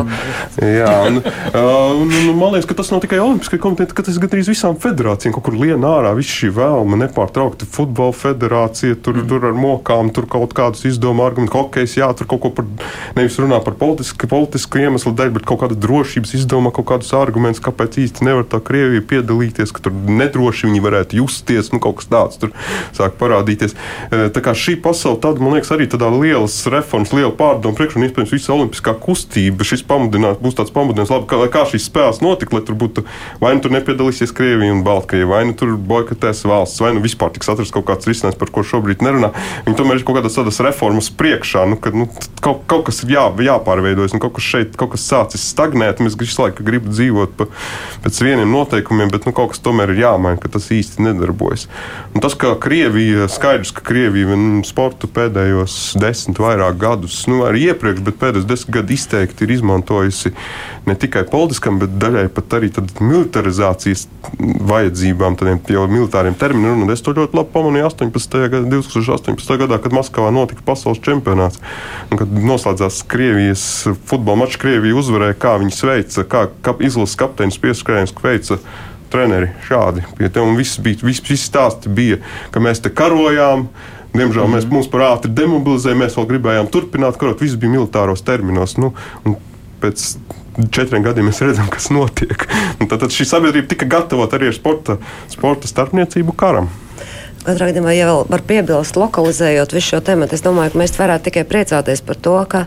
[0.60, 4.52] Jā, un, un, un, man liekas, ka tas nav tikai Olimpiskajai komitejai, ka tas gandrīz
[4.52, 5.36] visām federācijām.
[5.38, 9.30] Kaut kur lien ārā viss šī vēlme nepārtraukti futbola federācija, tur, mm.
[9.32, 12.68] tur ar mokām, tur kaut kādus izdomu argumentu, hokejs, jā, tur kaut ko par,
[13.16, 17.64] nevis runā par politisku, politisku iemeslu dēļ, bet kaut kāda drošības izdoma, kaut kādus argumentus,
[17.64, 22.10] kāpēc īsti nevar tā Krievija piedalīties, ka tur nedroši viņi varētu justies nu, kaut kas
[22.12, 22.54] tāds tur
[22.98, 23.76] sāk parādīties.
[24.10, 28.00] E, tā kā šī pasaule, tad, man liekas, arī tādā lielas reformas, liela pārdomu priekšā
[28.00, 29.68] un iespējams visa olimpiskā kustība.
[29.68, 33.06] Šis pamudinās, būs tāds pamudinājums, labi, kā, kā šīs spēles notika, lai tur būtu
[33.42, 37.34] vai nu tur nepiedalīsies Krievija un Baltkrievija, vai nu tur boikotēs valsts, vai nu vispār
[37.36, 39.32] tiks atrasts kaut kāds risinājums, par ko šobrīd nerunā.
[39.68, 42.08] Viņi tomēr ir kaut kādas tādas reformas priekšā, nu, ka nu,
[42.44, 46.04] kaut, kaut kas ir jā, jāpārveidojas, un kaut kas šeit kaut kas sācis stagnēt.
[46.04, 47.50] Mēs visu laiku gribam dzīvot pa,
[48.06, 51.68] pēc vieniem noteikumiem, bet nu, kaut kas tomēr ir jāmaina, ka tas īsti nedarbojas darbojas.
[52.14, 58.02] Un tas, ka Krievija, skaidrs, ka Krievija sportu pēdējos desmit vairāk gadus, nu arī iepriekš,
[58.02, 60.32] bet pēdējos desmit gadus izteikti ir izmantojusi
[60.86, 64.08] ne tikai politiskam, bet daļai pat arī militarizācijas
[64.40, 66.84] vajadzībām, tādiem jau militāriem terminiem.
[66.84, 68.38] Un es to ļoti labi pamanīju 18.
[68.50, 69.58] Gada, 2018.
[69.62, 71.62] gadā, kad Maskavā notika pasaules čempionāts.
[72.10, 73.64] Un, kad noslēdzās Krievijas
[74.10, 78.60] futbola mačs, Krievija uzvarēja, kā viņi sveica, kā, kā izlases kapteinis pieskrējiens veica
[79.12, 80.06] treneri šādi.
[80.18, 82.20] Pie tam viss bija, viss, viss stāsti bija,
[82.54, 83.68] ka mēs te karojām.
[84.10, 84.56] Diemžēl mm -hmm.
[84.56, 84.76] mēs mhm.
[84.76, 87.42] mūs par ātri demobilizējām, mēs vēl gribējām turpināt karot.
[87.42, 88.78] Viss bija militāros terminos.
[88.78, 88.94] Nu,
[89.82, 90.18] pēc
[90.72, 92.48] četriem gadiem mēs redzam, kas notiek.
[92.80, 94.98] Un tad, tad šī sabiedrība tika gatavota arī ar sporta,
[95.32, 96.70] sporta starpniecību karam.
[97.46, 101.30] Katrā gadījumā, ja vēl var piebilst, lokalizējot visu šo tēmu, es domāju, ka mēs varētu
[101.30, 102.66] tikai priecāties par to, ka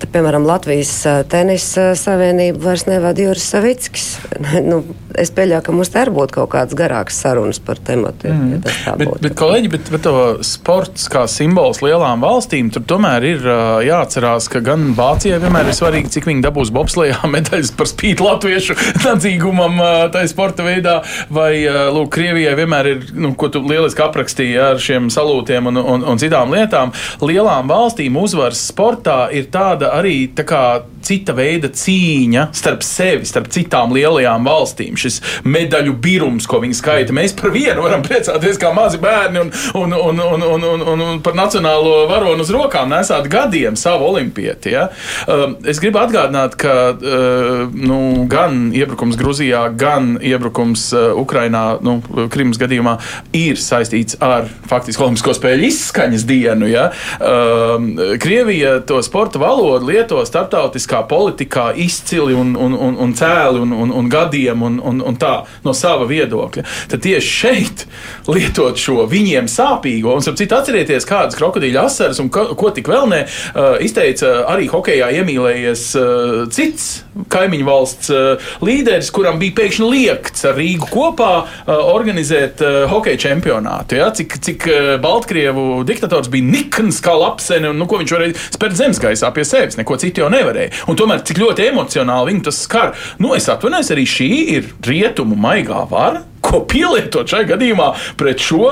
[0.00, 0.90] Te, piemēram, Latvijas
[1.28, 4.06] tenisa savienība vairs nevada Juris Savickis.
[4.70, 4.80] nu,
[5.20, 8.30] es pieļauju, ka mums te arī būtu kaut kādas garākas sarunas par tematu.
[8.32, 8.62] Mm.
[8.86, 10.08] Ja bet, bet, kolēģi, bet, bet
[10.48, 13.44] sports kā simbols lielām valstīm, tur tomēr ir
[13.84, 18.78] jāatcerās, ka gan Vācijai vienmēr ir svarīgi, cik viņi dabūs bobslējā medaļas par spīti latviešu
[19.06, 19.84] nadzīgumam
[20.16, 25.10] tajā sporta veidā, vai lūk, Krievijai vienmēr ir, nu, ko tu lieliski aprakstīji ar šiem
[25.12, 26.94] salūtiem un, un, un citām lietām.
[27.24, 30.64] Lielām valstīm uzvaras sportā ir tāda arī tā kā
[31.10, 34.98] cita veida cīņa starp sevi, starp citām lielajām valstīm.
[35.00, 37.14] Šis medaļu birums, ko viņi skaita.
[37.16, 41.04] Mēs par vienu varam priecāties kā mazi bērni un, un, un, un, un, un, un,
[41.06, 44.74] un par nacionālo varonu uz rokām nesāt gadiem savu olimpieti.
[44.76, 44.88] Ja?
[45.26, 51.98] Um, es gribu atgādināt, ka uh, nu, gan iebrukums Gruzijā, gan iebrukums uh, Ukrainā, nu,
[52.32, 52.96] Krimas gadījumā,
[53.36, 56.70] ir saistīts ar faktiski Olimpisko spēļu izskaņas dienu.
[56.70, 56.90] Ja?
[57.18, 63.72] Um, Krievija to sporta valodu lieto starptautiskā politikā izcili un, un, un, un cēli un,
[63.72, 65.32] un, un gadiem un, un, un tā
[65.64, 66.64] no sava viedokļa.
[66.90, 67.84] Tad tieši šeit
[68.30, 73.08] lietot šo viņiem sāpīgo, un, citu, atcerieties, kādas krokodīļa asaras un ko, ko tik vēl
[73.10, 76.88] ne, uh, izteica arī hokeja iemīlējies uh, cits
[77.30, 81.30] kaimiņu valsts uh, līderis, kuram bija pēkšņi liekts ar Rīgu kopā
[81.70, 82.60] organizēt
[82.90, 83.96] hokeja čempionātu.
[83.98, 84.08] Ja?
[84.14, 84.66] Cik, cik
[85.02, 89.78] Baltkrievu diktators bija nikns kā lapsene, un nu, ko viņš varēja spērt zemesgaisā pie sevis,
[89.78, 90.79] neko citu jau nevarēja.
[90.88, 92.94] Un tomēr cik ļoti emocionāli viņu tas skar.
[93.20, 98.70] Nu, es atvainojos, arī šī ir rietumu maigā vara ko pielietot šajā gadījumā pret šo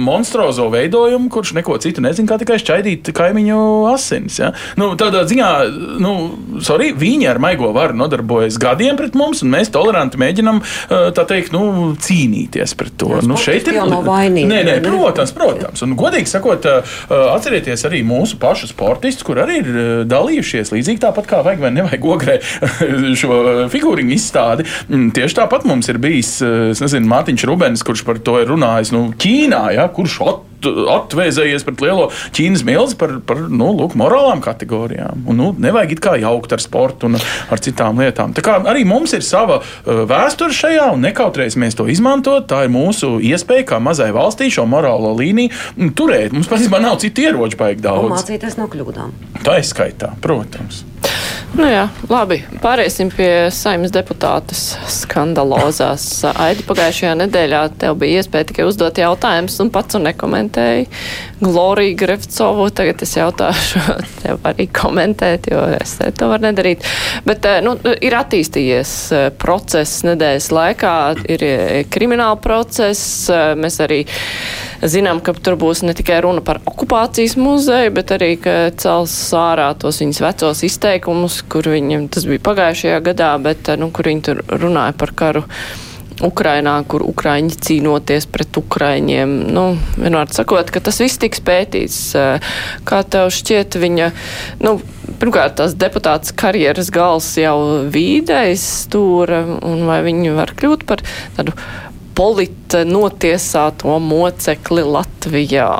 [0.00, 3.58] monstruozo veidojumu, kurš neko citu nezina, kā tikai šķaidīt kaimiņu
[3.92, 4.38] asinis.
[4.40, 4.52] Ja?
[4.80, 5.50] Nu, tādā ziņā,
[6.02, 6.14] nu,
[6.64, 10.62] sorry, viņi ar maigo varu nodarbojas gadiem pret mums, un mēs toleranti mēģinam
[11.16, 13.10] teikt, nu, cīnīties pret to.
[13.16, 14.48] Jā, nu, šeit ir no vainīgi.
[14.50, 15.84] Nē, nē, protams, protams.
[15.84, 16.66] Un, godīgi sakot,
[17.12, 22.08] atcerieties arī mūsu pašu sportistus, kur arī ir dalījušies līdzīgi tāpat kā vajag vai nevajag
[22.14, 22.38] ogrē
[23.20, 23.38] šo
[23.72, 24.66] figūriņu izstādi.
[24.88, 28.92] Mm, tieši tāpat mums ir bijis, es nezinu, Mārtiņš Rubens, kurš par to ir runājis
[28.94, 34.42] nu, Ķīnā, ja, kurš at, atvēzējies pret lielo Ķīnas milzi par, par nu, lūk, morālām
[34.44, 35.24] kategorijām.
[35.26, 38.34] Un, nu, nevajag it kā jaukt ar sportu un ar citām lietām.
[38.36, 42.48] Tā kā arī mums ir sava uh, vēsture šajā, un nekautrēsimies to izmantot.
[42.50, 46.34] Tā ir mūsu iespēja, kā mazai valstī, šo morālo līniju turēt.
[46.36, 48.08] Mums patiesībā nav citu ieroču baigi daudz.
[48.08, 49.14] Un mācīties no kļūdām.
[49.42, 50.84] Tā ir skaitā, protams.
[51.52, 52.38] Nu jā, labi.
[52.62, 56.06] Pāriesim pie saimnes deputātes skandalozās.
[56.40, 60.08] Aidi pagājušajā nedēļā tev bija iespēja tikai uzdot jautājumus un pats un
[60.52, 60.86] nekomentēji.
[61.40, 63.80] Glorija Grefcovu, tagad es jautāšu
[64.22, 66.84] tev arī komentēt, jo es to varu nedarīt.
[67.24, 70.94] Bet, eh, nu, ir attīstījies eh, process nedēļas laikā,
[71.28, 74.04] ir eh, krimināla process, mēs arī
[74.82, 79.72] zinām, ka tur būs ne tikai runa par okupācijas muzeju, bet arī, ka cels ārā
[79.78, 84.44] tos viņas vecos izteikumus, kur viņiem tas bija pagājušajā gadā, bet, nu, kur viņi tur
[84.62, 85.46] runāja par karu.
[86.26, 89.34] Ukrainā, kur Ukrāņi cīnoties pret Ukrāņiem.
[89.52, 89.64] Nu,
[89.96, 92.00] vienmēr sakot, ka tas viss tiks pētīts.
[92.88, 94.10] Kā tev šķiet viņa,
[94.64, 94.76] nu,
[95.22, 97.56] pirmkārt, tās deputātas karjeras gals jau
[97.92, 101.04] vīdais stūra, un vai viņi var kļūt par
[101.38, 101.56] tādu
[102.18, 105.72] polita notiesāto mocekli Latvijā?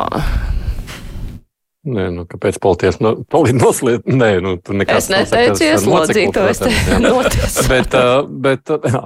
[1.82, 3.10] Nē, nu, kāpēc polities no,
[3.58, 4.04] nosliet?
[4.06, 6.70] Nē, nu, tur nekas es neteicu ieslodzīto, es te
[7.02, 7.64] notiesāju.
[7.72, 7.96] bet,
[8.44, 9.00] bet, jā,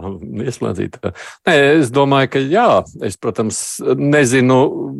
[0.44, 1.12] ieslodzīto.
[1.48, 2.66] Nē, es domāju, ka jā,
[3.08, 3.62] es, protams,
[3.96, 4.58] nezinu,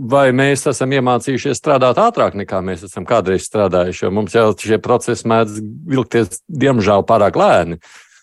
[0.08, 4.80] vai mēs esam iemācījušies strādāt ātrāk nekā mēs esam kādreiz strādājuši, jo mums jau šie
[4.80, 5.60] procesi mēdz
[5.92, 7.80] vilkties, diemžēl, pārāk lēni.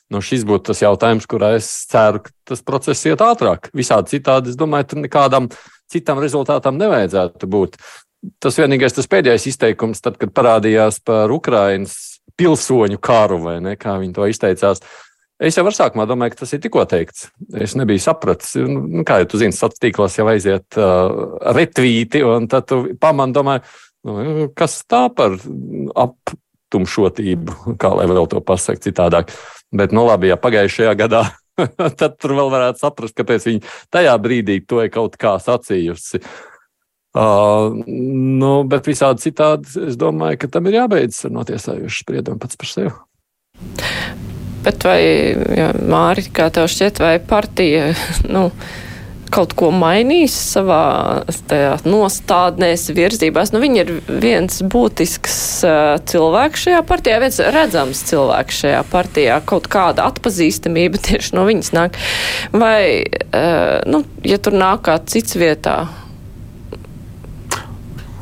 [0.10, 3.70] Nu, šis būtu tas jautājums, kurā es ceru, ka tas process iet ātrāk.
[3.78, 5.48] Visādi citādi, es domāju, tur nekādam
[5.94, 7.78] citam rezultātam nevajadzētu būt
[8.44, 11.96] tas vienīgais, tas pēdējais izteikums, tad, kad parādījās par Ukraiņas
[12.40, 14.84] pilsoņu karu, vai ne, kā viņi to izteicās.
[15.44, 17.28] Es jau ar sākumā domāju, ka tas ir tikko teikts.
[17.60, 22.48] Es nebiju sapratis, nu, kā jau tu zini, sociālos tīklos jau aiziet uh, retvīti, un
[22.52, 23.66] tad tu pamani, domāju,
[24.08, 25.36] nu, kas tā par
[26.06, 29.34] aptumšotību, kā lai vēl to pasaktu citādāk.
[29.74, 31.26] Bet, nu labi, ja pagājušajā gadā,
[32.00, 36.22] tad tur vēl varētu saprast, kāpēc viņi tajā brīdī to ir kaut kā sacījusi.
[36.22, 36.53] Uh,
[37.14, 42.58] Uh, nu, bet visādi citādi es domāju, ka tam ir jābeidz ar notiesājušu spriedumu pats
[42.58, 42.94] par sevi.
[44.64, 45.02] Bet vai,
[45.54, 47.92] jā, Māri, kā tev šķiet, vai partija,
[48.34, 48.48] nu,
[49.34, 51.24] kaut ko mainīs savā
[51.86, 53.54] nostādnēs, virzībās.
[53.54, 55.38] Nu, viņi ir viens būtisks
[55.70, 61.74] uh, cilvēks šajā partijā, viens redzams cilvēks šajā partijā, kaut kāda atpazīstamība tieši no viņas
[61.78, 62.02] nāk.
[62.58, 65.84] Vai, uh, nu, ja tur nāk kāds cits vietā,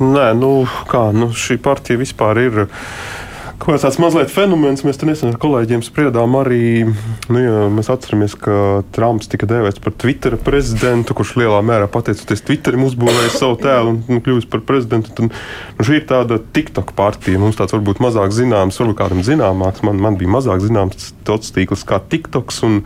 [0.02, 2.56] Nē, nu kā, nu šī partija vispār ir
[3.62, 4.84] kaut kāds mazliet fenomens.
[4.86, 6.88] Mēs nesen ar kolēģiem spriedām arī,
[7.32, 12.44] nu, ja mēs atceramies, ka Trumps tika dēvēts par Twitter prezidentu, kurš lielā mērā pateicoties
[12.48, 15.14] Twitterim uzbūvēja savu tēlu un nu, kļuvis par prezidentu.
[15.16, 17.42] Tad, nu, šī ir tāda TikTok partija.
[17.42, 19.84] Mums tāds varbūt mazāk zināms, varbūt kādam zināmāks.
[19.86, 22.62] Man, man bija mazāk zināms tāds tīkls kā TikToks.
[22.68, 22.82] Un,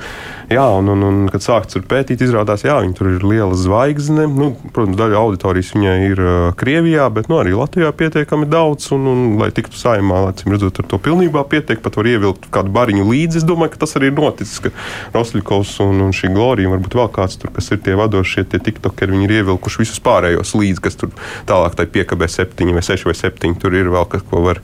[0.52, 4.28] jā, un, un, un kad sākts tur pētīt, izrādās, jā, viņi tur ir liela zvaigzne.
[4.32, 8.92] Nu, protams, daļa auditorijas viņai ir uh, Krievijā, bet nu, arī Latvijā pietiekami daudz.
[8.96, 12.50] Un, un, lai tiktu saimā, acīm redzot, beidzot ar to pilnībā pietiek, pat var ievilkt
[12.54, 13.40] kādu bariņu līdzi.
[13.42, 14.72] Es domāju, ka tas arī ir noticis, ka
[15.14, 19.14] Rosļikovs un, un šī Glorija, varbūt vēl kāds tur, kas ir tie vadošie, tie tiktokeri,
[19.14, 21.14] viņi ir ievilkuši visus pārējos līdzi, kas tur
[21.50, 23.60] tālāk tai piekabē septiņi vai seši vai septiņi.
[23.62, 24.62] Tur ir vēl kas, ko var,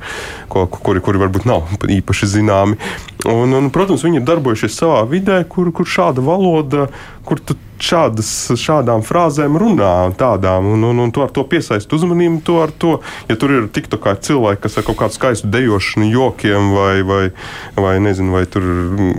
[0.52, 2.80] ko, kuri, kuri varbūt nav īpaši zināmi.
[3.30, 6.90] Un, un, protams, viņi ir darbojušies savā vidē, kur, kur šāda valoda,
[7.28, 12.42] kur tu šādas, šādām frāzēm runā, tādām, un, un, un tu ar to piesaisti uzmanību.
[12.46, 12.94] Tu ar to,
[13.30, 17.24] ja tur ir tik kā cilvēki, kas ar kaut kādu skaistu dejošanu, jokiem vai, vai,
[17.76, 18.66] vai, nezinu, vai tur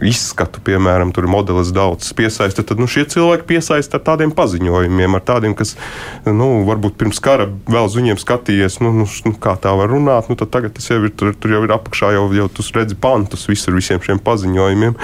[0.07, 5.25] izskatu, piemēram, tur modelis daudz piesaista, tad nu, šie cilvēki piesaista ar tādiem paziņojumiem, ar
[5.27, 5.75] tādiem, kas
[6.27, 10.31] nu, varbūt pirms kara vēl uz viņiem skatījies, nu, nu, nu, kā tā var runāt.
[10.31, 13.47] Nu, tagad tas jau ir, tur, tur jau ir apakšā, jau, jau tu redzi pantus
[13.51, 14.97] visur visiem šiem paziņojumiem.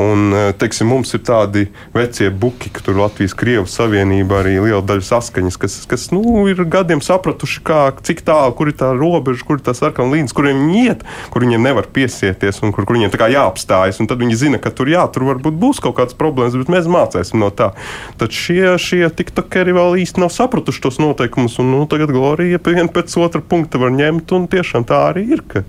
[0.00, 5.06] Un, teiksim, mums ir tādi vecie buki, ka tur Latvijas Krievijas Savienība arī liela daļa
[5.06, 9.58] saskaņas, kas, kas nu, ir gadiem sapratuši, kā, cik tālu, kur ir tā robeža, kur
[9.58, 14.00] ir tā sarkana līnija, kuriem iet, kur viņiem nevar piesieties un kur, kur viņiem jāapstājas.
[14.10, 17.38] Tad viņi zina, ka tur jā, tur varbūt būs kaut kādas problēmas, bet mēs mācīsim
[17.42, 17.70] no tā.
[18.20, 22.90] Tad šie, šie tiktokeri vēl īsti nav sapratuši tos noteikumus, un nu, tagad Glorija viena
[22.90, 25.64] pēc otra punkta var ņemt, un tiešām tā arī ir, ka,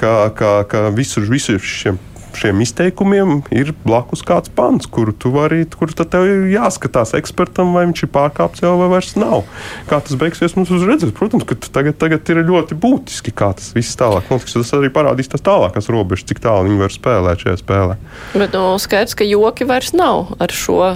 [0.00, 2.00] ka, ka, ka visur, visur šiem
[2.36, 7.86] šiem izteikumiem ir blakus kāds pants, kuru tu vari, kur tev ir jāskatās ekspertam, vai
[7.88, 9.44] viņš ir pārkāpts jau vai vairs nav.
[9.90, 11.14] Kā tas beigsies, mums uzredzēs.
[11.16, 14.56] Protams, ka tagad, tagad ir ļoti būtiski, kā tas viss tālāk notiks.
[14.56, 17.98] Tas arī parādīs tās tālākās robežas, cik tālu viņi var spēlēt šajā spēlē.
[18.36, 20.94] Bet nu, skaidrs, ka joki vairs nav ar šo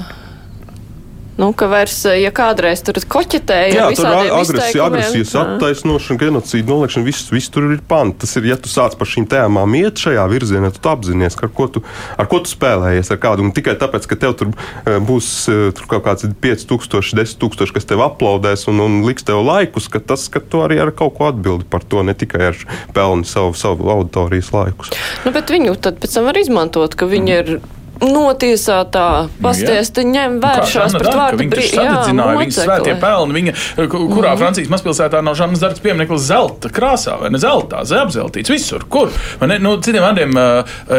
[1.40, 7.30] Nu, ka vairs, ja kādreiz tur koķetēja jā, visādiem agresija, agresijas attaisnošana, genocīda noliekšana, viss,
[7.32, 8.18] viss tur ir pants.
[8.20, 11.68] Tas ir, ja tu sāc par šīm tēmām iet šajā virzienā, tad apzināties, ar ko
[11.72, 11.82] tu,
[12.20, 13.46] ar ko tu spēlējies, ar kādu.
[13.46, 17.72] Un tikai tāpēc, ka tev tur e, būs e, tur kaut kāds 5000, 10 000,
[17.78, 21.16] kas tev aplaudēs un, un liks tev laikus, ka tas, ka tu arī ar kaut
[21.16, 24.92] ko atbildi par to, ne tikai ar pelnu savu, savu auditorijas laikus.
[25.24, 27.54] Nu, bet viņu tad pēc tam var izmantot, ka viņi ir
[28.00, 32.16] notiesātā pastiesti nu, ņem vēršās pret vārdu brīvību.
[32.40, 33.54] Viņa svētie pelni, viņa,
[33.90, 34.40] kurā mm.
[34.40, 39.12] Francijas mazpilsētā nav Žanas Darts piemineklis zelta krāsā, vai ne zeltā, apzeltīts visur, kur.
[39.44, 40.38] Ne, nu, citiem vārdiem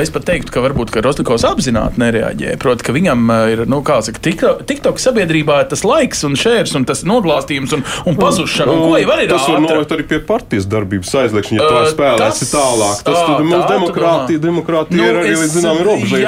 [0.01, 2.55] es pat teiktu, ka varbūt ka Rostovs apzināti nereaģē.
[2.61, 6.85] Proti, ka viņam ir, nu, kā saka, TikTok sabiedrībā ir tas laiks un šērs un
[6.89, 8.71] tas noglāstījums un, un pazušana.
[8.71, 11.95] Un, un, ko jau arī tas var novest arī pie partijas darbības aizliekšana, ja tu
[11.95, 13.03] spēlēsi tālāk.
[13.07, 16.23] Tas tad mums demokrātija, demokrātija nu, ir arī līdz zināmai robežai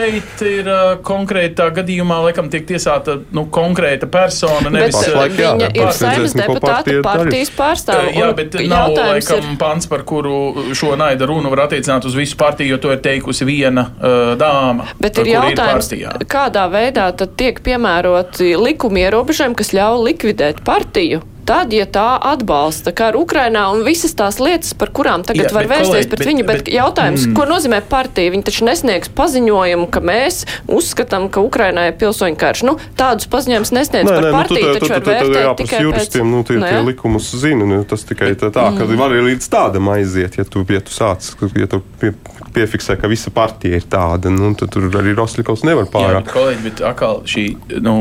[0.00, 4.72] šeit ir uh, konkrētā gadījumā, laikam, tiek tiesāta nu, konkrēta persona.
[4.72, 8.14] Nevis, uh, viņa jā, ir saimnes deputāta partijas pārstāve.
[8.16, 9.58] Jā, bet nav laikam ir...
[9.60, 13.48] pants, par kuru šo naida runu var attiecināt uz visu partiju, jo to ir teikusi
[13.48, 14.90] viena uh, dāma.
[15.00, 21.24] Bet ir jautājums, ir kādā veidā tad tiek piemēroti likumi ierobežojumi, kas ļauj likvidēt partiju?
[21.50, 25.66] Tad, ja tā atbalsta karu Ukrainā un visas tās lietas, par kurām tagad Jā, var
[25.66, 27.36] bet, vērsties kolēģi, pret bet, viņu, bet, bet jautājums, mm.
[27.38, 28.32] ko nozīmē partija?
[28.34, 32.64] Viņi taču nesniegs paziņojumu, ka mēs uzskatām, ka Ukrainā ir pilsoņu karš.
[32.68, 36.24] Nu, tādus paziņojumus nesniedz nē, par nē, partiju, nu, tu, taču var vērtēt tikai juristiem,
[36.24, 36.34] pēc...
[36.34, 39.00] nu, tie, tie likumus zina, nu, tas tikai tā, tā ka mm.
[39.00, 42.14] var arī līdz tādam aiziet, ja tu, ja tu sāc, ja tu pie,
[42.54, 46.20] piefiksē, ka visa partija ir tāda, nu, tad tur arī Rostovs nevar pārāk.
[46.20, 47.46] Jā, bet, kolēģi, bet atkal šī,
[47.82, 47.96] nu,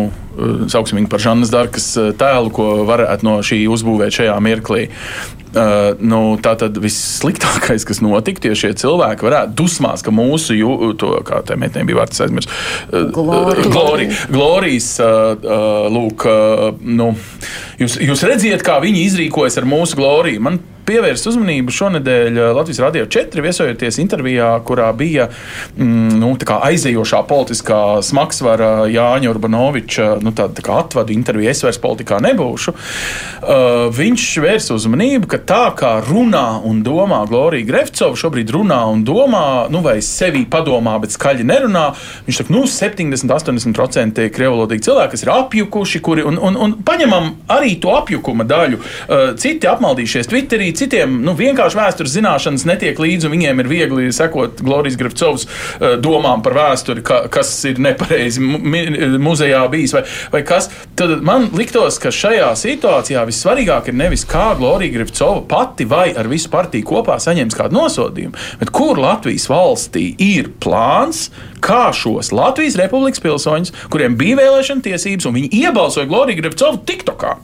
[0.71, 4.87] sauksim viņu par Žannas Darkas eh, tēlu, ko varētu no šī uzbūvēt šajā mirklī.
[5.49, 10.91] Uh, nu, tā tad vissliktākais, kas notiktu, ja šie cilvēki varētu dusmās, ka mūsu, jū,
[11.01, 12.53] to, kā tā meitene bija vārds aizmirst,
[12.93, 16.27] uh, Glorija, Glorijas, uh, lūk,
[16.85, 17.15] nu,
[17.81, 20.45] jūs, jūs redziet, kā viņi izrīkojas ar mūsu Gloriju.
[20.45, 27.79] Man pievērst uzmanību šonadēļ Latvijas Rādio 4 viesojoties intervijā, kurā bija mm, nu, aizejošā politiskā
[28.05, 31.53] smagsvara Jāņa Urbanoviča nu, tā, tā atvadu intervija.
[31.53, 32.73] Es vairs politikā nebūšu.
[32.73, 39.03] Uh, viņš vērs uzmanību, ka tā kā runā un domā Glorija Grefcova, šobrīd runā un
[39.07, 41.85] domā, nu, vai sevi padomā, bet skaļi nerunā.
[42.27, 47.75] Viņš saka, nu, 70-80% krievalodīgi cilvēki, kas ir apjukuši, kuri, un, un, un paņemam arī
[47.81, 48.81] to apjukuma daļu.
[48.81, 54.09] Uh, citi apmaldījušies Twitterī, citiem nu, vienkārši vēstures zināšanas netiek līdzi, un viņiem ir viegli
[54.15, 60.43] sekot Glorijas Grefcovas uh, domām par vēsturi, ka, kas ir nepareizi muzejā bijis vai, vai
[60.47, 60.71] kas.
[60.99, 66.13] Tad man liktos, ka šajā situācijā vissvarīgāk ir nevis kā Glorija Grefcova Sova pati vai
[66.17, 71.25] ar visu partiju kopā saņems kādu nosodījumu, bet kur Latvijas valstī ir plāns,
[71.59, 77.35] kā šos Latvijas republikas pilsoņus, kuriem bija vēlēšana tiesības un viņi iebalsoja Gloriju Grefcovu TikTokā.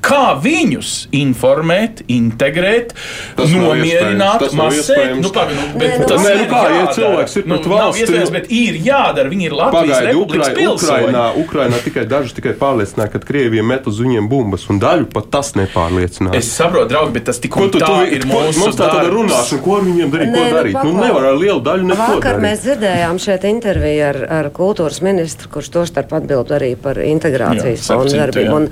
[0.00, 2.94] Kā viņus informēt, integrēt,
[3.36, 5.18] tas nomierināt, masēt?
[5.20, 8.06] Nu, pag, nu, bet, nu, tas nē, nu, kā, ja cilvēks ir nu, pret valsti,
[8.14, 11.04] nu, bet ir jādara, viņi ir Latvijas pagaidi, Republikas pilsoņi.
[11.10, 15.28] Ukrainā, Ukrainā tikai daži tikai pārliecināja, ka Krievija met uz viņiem bumbas, un daļu pat
[15.36, 16.40] tas nepārliecināja.
[16.40, 19.12] Es saprotu, draugi, bet tas tik un tā tu, ir ko, mūsu mums tā tāda
[19.12, 20.80] runāšana, ko ar viņiem darīt, ko darīt.
[20.80, 22.46] Nu, nevar ar lielu daļu neko Vakar darīt.
[22.46, 27.86] mēs dzirdējām šeit interviju ar, ar kultūras ministru, kurš to starp atbild arī par integrācijas
[27.90, 28.56] fondu darbību.
[28.56, 28.68] Un,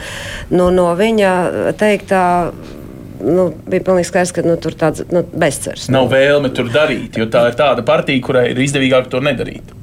[0.54, 1.17] nu, no viņa
[1.78, 2.24] teiktā
[3.24, 5.88] nu, bija pilnīgi skaidrs, ka nu, tur tāds nu, bezcerības.
[5.94, 9.74] Nav vēlme tur darīt, jo tā ir tāda partija, kurai ir izdevīgāk to nedarīt.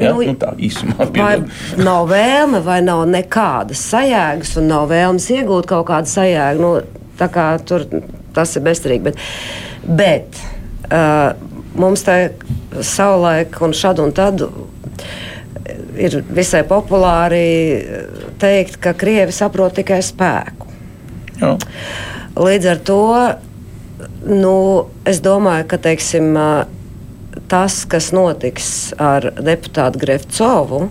[0.00, 0.10] Ja?
[0.12, 1.34] Nu, nu, tā īsumā vai
[1.80, 6.64] nav vēlme, vai nav nekādas sajēgas, un nav vēlmes iegūt kaut kādu sajēgu.
[6.64, 6.72] Nu,
[7.20, 7.84] kā tur
[8.34, 9.10] tas ir bezcerīgi.
[9.10, 9.20] Bet,
[10.00, 10.40] bet
[10.88, 11.32] uh,
[11.78, 12.16] mums tā
[12.80, 14.44] savulaik un šad un tad
[16.00, 17.44] ir visai populāri
[18.40, 20.69] teikt, ka krievi saprot tikai spēku.
[21.40, 21.54] Jā.
[22.40, 23.00] Līdz ar to
[24.26, 24.54] nu,
[25.08, 26.34] es domāju, ka teiksim,
[27.50, 30.86] tas, kas notiks ar deputātu Grefcovu,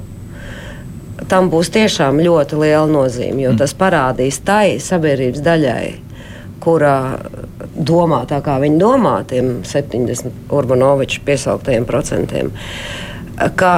[1.29, 3.59] tam būs tiešām ļoti liela nozīme, jo mm.
[3.62, 5.83] tas parādīs tai sabiedrības daļai,
[6.63, 6.95] kurā
[7.75, 12.51] domā tā, kā viņi domā, tiem 70 Urbanoviču piesauktajiem procentiem,
[13.59, 13.73] ka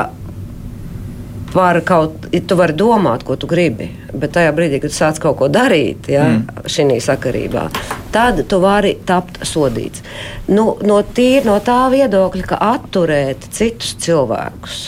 [1.53, 5.37] par kaut ko tu vari domāt, ko tu gribi, bet tajā brīdī, kad sāc kaut
[5.41, 6.63] ko darīt, ja, mm.
[6.71, 7.67] šī sakarībā,
[8.15, 10.03] tad tu vari tapt sodīts.
[10.51, 14.81] Nu, no, tīr, no tā viedokļa, ka atturēt citus cilvēkus.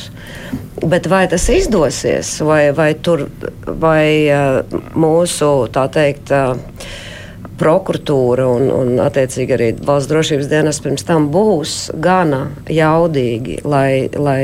[0.84, 3.28] Bet vai tas izdosies, vai, vai, tur,
[3.80, 6.58] vai uh, mūsu tā teikt, uh,
[7.60, 14.42] prokuratūra un, un attiecīgi arī valsts drošības dienas pirms tam būs gana jaudīgi, lai, lai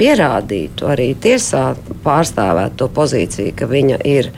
[0.00, 4.30] pierādītu arī tiesā pārstāvēt to pozīciju, ka viņa ir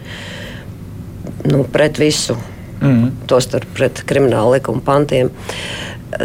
[1.46, 2.37] nu, pret visu,
[2.83, 5.31] mm tostarp pret kriminālu likumu pantiem.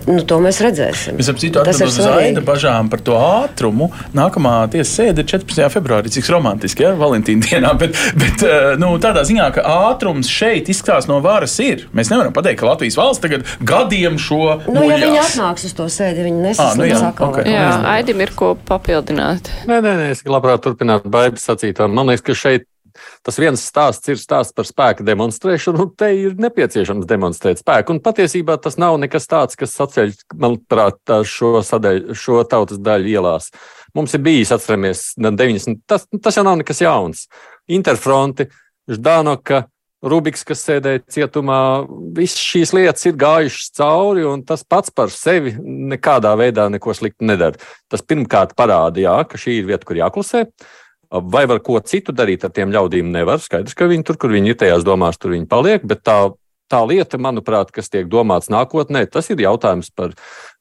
[0.07, 1.17] Nu, to mēs redzēsim.
[1.21, 3.89] Es ap citu atbildot uz Aida bažām par to ātrumu.
[4.17, 5.67] Nākamā tiesas sēde ir 14.
[5.73, 7.73] februārī, cik romantiski, ja, Valentīna dienā.
[7.79, 11.87] Bet, bet eh, nu, tādā ziņā, ka ātrums šeit izskatās no varas ir.
[11.95, 14.59] Mēs nevaram pateikt, ka Latvijas valsts tagad gadiem šo.
[14.67, 14.91] Nu, muļās.
[14.91, 17.51] ja viņi atnāks uz to sēdi, viņi nesasniedz ah, nu, jā, okay.
[17.53, 19.51] jā, Aidim ir ko papildināt.
[19.69, 21.95] Nē, nē, nē es labprāt turpinātu baigas sacītām.
[21.95, 22.67] Man liekas, ka šeit
[23.25, 27.95] tas viens stāsts ir stāsts par spēka demonstrēšanu, un te ir nepieciešams demonstrēt spēku.
[27.95, 33.51] Un patiesībā tas nav nekas tāds, kas saceļ, manuprāt, šo, sadaļu, šo tautas daļu ielās.
[33.97, 35.81] Mums ir bijis, atceramies, 90.
[35.89, 37.25] Tas, tas jau nav nekas jauns.
[37.73, 38.47] Interfronti,
[38.87, 39.65] Ždānoka,
[40.05, 41.59] Rubiks, kas sēdēja cietumā,
[42.13, 47.25] visas šīs lietas ir gājušas cauri, un tas pats par sevi nekādā veidā neko sliktu
[47.25, 47.57] nedara.
[47.89, 50.43] Tas pirmkārt parāda, jā, ka šī ir vieta, kur jāklusē.
[51.07, 53.11] Vai var ko citu darīt ar tiem ļaudīm?
[53.13, 53.39] Nevar.
[53.39, 55.85] Skaidrs, ka viņi tur, kur viņi ir tajās domās, tur viņi paliek.
[55.87, 56.17] Bet tā,
[56.71, 60.15] tā lieta, manuprāt, kas tiek domāts nākotnē, tas ir jautājums par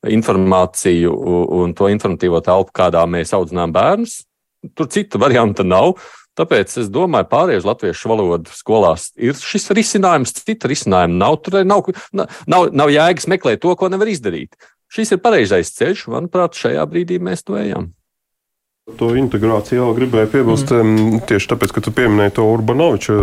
[0.06, 1.14] informāciju
[1.58, 4.20] un to informatīvo telpu, kādā mēs audzinām bērnus.
[4.78, 5.96] Tur citu variantu nav.
[6.36, 11.38] Tāpēc es domāju, pārējais latviešu valodu skolās ir šis risinājums, cita risinājuma nav.
[11.42, 14.58] Tur nav, nav, nav jēgas meklēt to, ko nevar izdarīt.
[14.92, 17.88] Šis ir pareizais ceļš, manuprāt, šajā brīdī mēs to ejam.
[18.86, 21.24] To integrāciju jau gribēju piebilst mm.
[21.26, 23.16] tieši tāpēc, ka tu pieminēji to Urbanoviču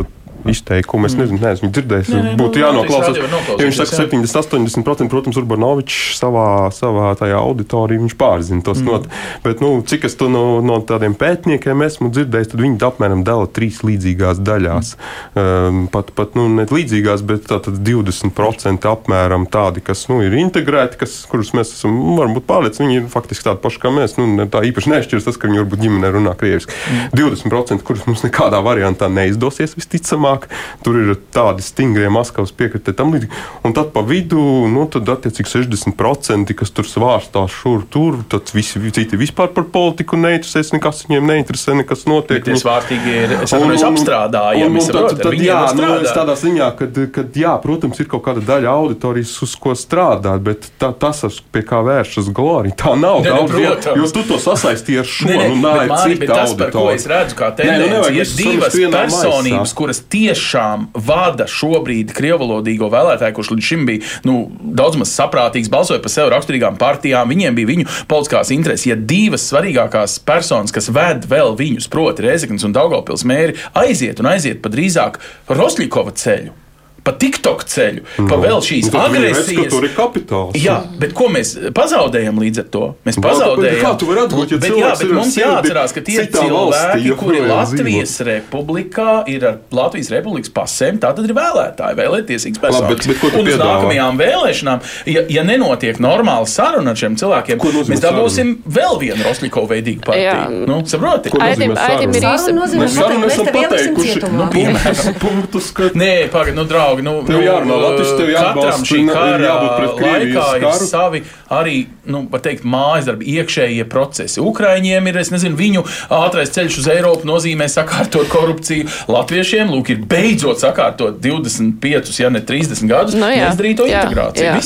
[0.52, 1.08] izteikumu.
[1.08, 2.12] Es nezinu, neesmu dzirdējis.
[2.14, 3.20] Nē, nē, būtu nu, jānoklausās.
[3.54, 8.90] Ja viņš saka, 70-80%, protams, Urbanovičs savā, savā tajā auditorijā viņš pārzina tos mm.
[8.90, 9.08] not.
[9.46, 13.48] Bet, nu, cik es to no, no tādiem pētniekiem esmu dzirdējis, tad viņi apmēram dala
[13.48, 14.94] trīs līdzīgās daļās.
[14.96, 15.44] Mm.
[15.44, 21.00] Um, pat, pat nu, ne līdzīgās, bet tātad 20% apmēram tādi, kas nu, ir integrēti,
[21.04, 24.18] kas, kurus mēs esam nu, varbūt pārliecināti, viņi ir faktiski tādi paši kā mēs.
[24.20, 26.74] Nu, tā īpaši nešķiras tas, ka viņi varbūt ģimenē runā krieviski.
[26.74, 27.14] Mm.
[27.18, 30.50] 20%, kurus mums nekādā variantā neizdosies visticamāk tālāk.
[30.84, 33.32] Tur ir tādi stingrie Maskavas piekritē tam līdzīgi.
[33.64, 38.82] Un tad pa vidu, nu, tad attiecīgi 60%, kas tur svārstās šur tur, tad visi
[38.94, 42.44] citi vispār par politiku neinteresēs, nekas viņiem neinteresē, nekas notiek.
[42.44, 44.84] Tie svārstīgi ir, es atceros, apstrādājami.
[44.94, 49.34] Tad, tad, jā, nu, tādā ziņā, kad, kad, jā, protams, ir kaut kāda daļa auditorijas,
[49.46, 53.56] uz ko strādāt, bet tā, tas, pie kā vēršas glorija, tā nav ne, daudz.
[53.56, 56.74] Ne, jo tu to sasaistīji ar šo, ne, ne, nu, nā, ir cita tas, par
[56.76, 63.52] ko es redzu, kā tendence, ir divas personības, kuras tiešām vada šobrīd krievvalodīgo vēlētāju, kurš
[63.54, 64.38] līdz šim bija nu,
[64.80, 68.88] daudz maz saprātīgs, balsoja par sev raksturīgām partijām, viņiem bija viņu politiskās intereses.
[68.88, 74.32] Ja divas svarīgākās personas, kas ved vēl viņus, proti, Rezekns un Daugopils mēri, aiziet un
[74.32, 75.20] aiziet pa drīzāk
[75.52, 76.56] Rosļikova ceļu,
[77.04, 78.28] pa TikTok ceļu, no.
[78.30, 79.70] pa vēl šīs nu, agresijas.
[79.74, 80.58] Tur ir kapitāls.
[80.60, 82.84] Jā, bet ko mēs pazaudējam līdz ar to?
[83.08, 83.80] Mēs pazaudējam.
[83.84, 87.42] Kā tu vari atgūt, ja bet, jā, bet mums jāatcerās, ka tie cilvēki, valstī, kuri
[87.44, 88.28] Latvijas dzīvo.
[88.30, 93.10] republikā ir ar Latvijas republikas pasēm, tā tad ir vēlētāji, vēlētiesīgs personis.
[93.34, 97.60] Un uz nākamajām vēlēšanām, ja, ja nenotiek normāla saruna ar šiem cilvēkiem,
[97.92, 98.76] mēs dabūsim saruna?
[98.80, 100.64] vēl vienu Rosļiko veidīgu partiju.
[100.70, 101.34] Nu, saproti?
[101.44, 102.56] Aitim, aitim ir īsa.
[102.56, 104.20] Mēs sarunu esam pateikuši.
[104.34, 105.90] Nu, piemēram, punktus, ka...
[105.98, 107.06] Nē, pagaid, nu, draugi draugi.
[107.06, 108.88] Nu, tev nu, jārunā Latvijas, tev jāatbalsta.
[108.88, 111.22] Šī kara laikā ir savi
[111.54, 111.76] arī,
[112.10, 114.42] nu, var teikt, mājas darbi, iekšējie procesi.
[114.44, 115.84] Ukraiņiem ir, es nezinu, viņu
[116.14, 118.90] ātrais ceļš uz Eiropu nozīmē sakārtot korupciju.
[119.12, 124.48] Latviešiem, lūk, ir beidzot sakārtot 25, ja ne 30 gadus nu, jā, neizdarīto jā, integrāciju.
[124.50, 124.62] Jā.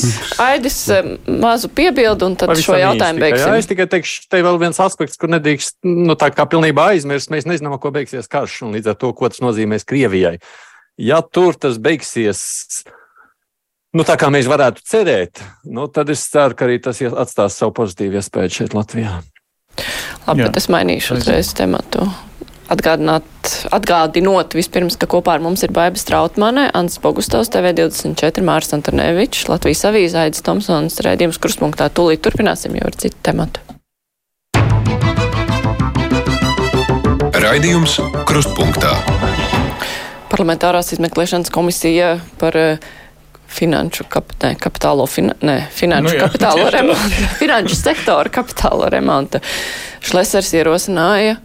[0.48, 3.44] Aidis eh, mazu piebildu un tad Pavisam šo jautājumu beigsim.
[3.44, 7.32] Jā, es tikai teikšu, te vēl viens aspekts, kur nedrīkst, nu, tā kā pilnībā aizmirst.
[7.34, 10.38] Mēs nezinām, ko beigsies karš un līdz ar to, ko tas nozīmēs Krievijai
[10.98, 12.42] ja tur tas beigsies.
[13.96, 17.72] Nu, tā kā mēs varētu cerēt, nu, tad es ceru, ka arī tas atstās savu
[17.78, 19.22] pozitīvu iespēju šeit, Latvijā.
[20.26, 20.48] Labi, Jā.
[20.48, 22.04] bet es mainīšu uzreiz tematu.
[22.68, 23.24] Atgādināt,
[23.72, 29.86] atgādinot vispirms, ka kopā ar mums ir Baiba Strautmane, Ants Bogustovs, TV24, Mārs Antonevičs, Latvijas
[29.88, 31.88] avīze, Aidis Tomsons, rēdījums kruspunktā.
[31.88, 33.64] Tūlīt turpināsim jau ar citu tematu.
[37.38, 37.96] Raidījums
[38.28, 38.92] Krustpunktā.
[40.28, 42.88] Parlamentārās izmeklēšanas komisija par uh,
[43.48, 49.40] finanšu kap, ne, kapitālo, fin, ne, finanšu nu, jā, kapitālo remontu, finanšu sektora kapitālo remontu.
[50.04, 51.38] Šlesers ierosināja,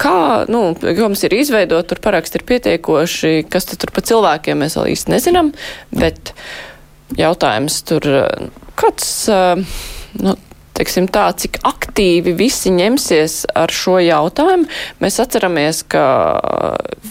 [0.00, 0.16] kā,
[0.50, 0.64] nu,
[0.96, 5.54] jums ir izveidot, tur paraksti ir pietiekoši, kas tur pa cilvēkiem mēs vēl īsti nezinām,
[5.94, 6.34] bet
[7.18, 8.06] jautājums tur,
[8.80, 9.80] kāds, uh,
[10.18, 10.36] nu,
[10.80, 14.68] teiksim tā, cik aktīvi visi ņemsies ar šo jautājumu.
[15.02, 16.04] Mēs atceramies, ka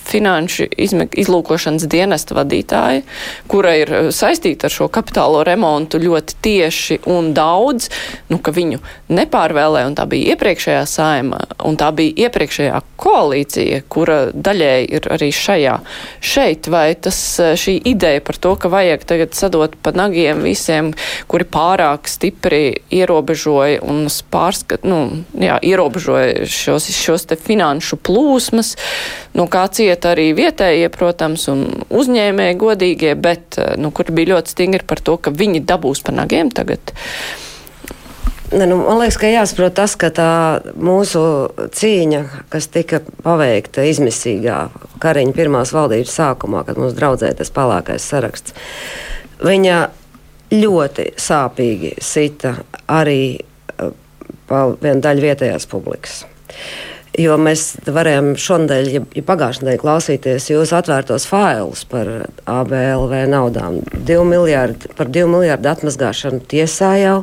[0.10, 3.04] finanšu izlūkošanas dienesta vadītāja,
[3.50, 7.92] kura ir saistīta ar šo kapitālo remontu ļoti tieši un daudz,
[8.32, 8.82] nu, ka viņu
[9.14, 15.30] nepārvēlē, un tā bija iepriekšējā saima, un tā bija iepriekšējā koalīcija, kura daļēji ir arī
[15.36, 15.78] šajā.
[16.26, 17.20] Šeit vai tas
[17.60, 20.94] šī ideja par to, ka vajag tagad sadot pa nagiem visiem,
[21.30, 28.76] kuri pārāk stipri ierobežo ierobežoja un pārskat, nu, jā, ierobežoja šos, šos te finanšu plūsmas,
[29.34, 34.84] no kā cieta arī vietējie, protams, un uzņēmēji godīgie, bet, nu, kur bija ļoti stingri
[34.86, 36.94] par to, ka viņi dabūs pa nagiem tagad.
[38.50, 40.32] Ne, nu, man liekas, ka jāsaprot tas, ka tā
[40.74, 41.22] mūsu
[41.70, 48.56] cīņa, kas tika paveikta izmisīgā Kariņa pirmās valdības sākumā, kad mums draudzēja tas palākais saraksts,
[49.46, 49.78] viņa
[50.50, 52.56] ļoti sāpīgi sita
[52.90, 53.38] arī
[54.50, 56.24] viena daļa vietējās publikas.
[57.20, 62.12] Jo mēs varējām šonadēļ, ja, ja pagājušajā nedēļā klausīties jūsu atvērtos failus par
[62.48, 63.80] ABLV naudām.
[64.08, 67.18] 2 miljārdi, par 2 miljardu atmazgāšanu tiesā jau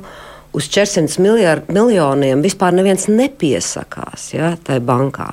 [0.56, 5.30] uz 400 miljārdu, miljoniem vispār neviens nepiesakās ja, tai bankā.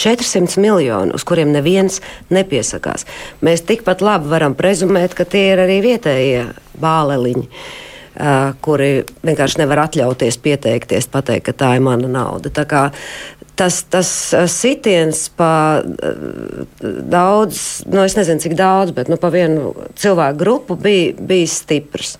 [0.00, 2.00] 400 miljoni, uz kuriem neviens
[2.34, 3.04] nepiesakās.
[3.46, 6.48] Mēs tikpat labi varam prezumēt, ka tie ir arī vietējie
[6.82, 7.46] bāleliņi.
[7.46, 7.83] Uh,
[8.64, 8.90] kuri
[9.26, 12.52] vienkārši nevar atļauties pieteikties, pateikt, ka tā ir mana nauda.
[12.54, 12.84] Tā kā
[13.58, 14.10] tas, tas
[14.54, 15.82] sitiens pa
[16.82, 22.16] daudz, nu es nezinu cik daudz, bet nu, pa vienu cilvēku grupu bija, bija stiprs.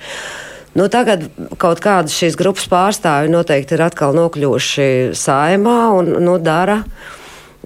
[0.75, 1.29] Nu, tagad
[1.63, 6.81] kaut kādas šīs grupas pārstāvi noteikti ir atkal nokļuvuši saimā un nu, dara.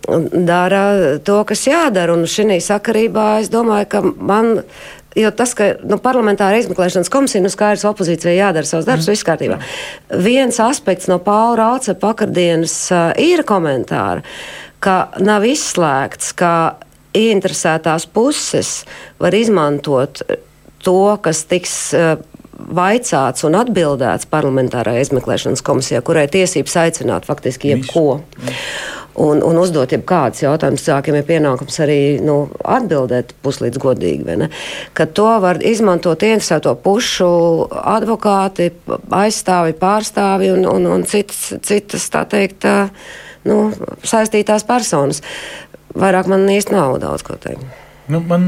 [0.09, 0.83] Dara
[1.25, 2.15] to, kas jādara.
[2.15, 4.61] Un šī sakarībā es domāju, ka man
[5.19, 9.17] Jo tas, ka nu, parlamentāra izmeklēšanas komisija, nu skaidrs, opozīcijai jādara savs darbs, mm.
[9.17, 9.59] viss kārtībā.
[10.25, 14.23] Viens aspekts no Paula Rauca vakardienas uh, ir komentāra,
[14.85, 16.53] ka nav izslēgts, ka
[17.19, 18.83] ieinteresētās puses
[19.19, 20.23] var izmantot
[20.85, 22.15] to, kas tiks uh,
[22.59, 28.21] vaicāts un atbildēts parlamentārā izmeklēšanas komisijā, kurai tiesības aicināt faktiski jebko.
[28.29, 30.85] Visu un, un uzdot jebkādus jautājumus.
[30.87, 34.49] Cilvēkiem ir pienākums arī nu, atbildēt puslīdz godīgi.
[34.97, 37.31] Ka to var izmantot interesēto pušu
[37.97, 38.71] advokāti,
[39.23, 42.69] aizstāvi, pārstāvi un, un, un citas, citas tā teikt,
[43.49, 43.61] nu,
[44.07, 45.23] saistītās personas.
[45.99, 47.67] Vairāk man īsti nav daudz ko teikt.
[48.09, 48.45] Nu, man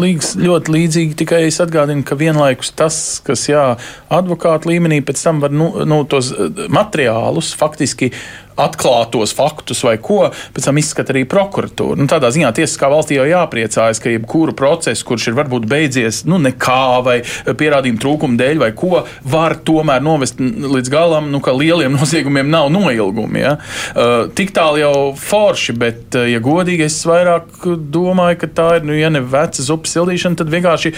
[0.00, 3.64] liekas ļoti līdzīgi, tikai es atgādinu, ka vienlaikus tas, kas jā,
[4.08, 6.30] advokāta līmenī pēc tam var nu, nu, tos
[6.72, 8.14] materiālus faktiski
[8.60, 11.98] atklātos faktus vai ko, pēc tam izskata arī prokuratūra.
[12.00, 16.38] Nu, tādā ziņā tiesiskā valstī jau jāpriecājas, ka jebkuru procesu, kurš ir varbūt beidzies nu,
[16.42, 21.96] nekā vai pierādījumu trūkumu dēļ vai ko, var tomēr novest līdz galam, nu, ka lieliem
[21.98, 23.42] noziegumiem nav noilgumi.
[23.42, 23.56] Ja?
[23.94, 28.88] Uh, tik tālu jau forši, bet, uh, ja godīgi, es vairāk domāju, ka tā ir,
[28.88, 30.94] nu, ja ne veca zupas sildīšana, tad vienkārši,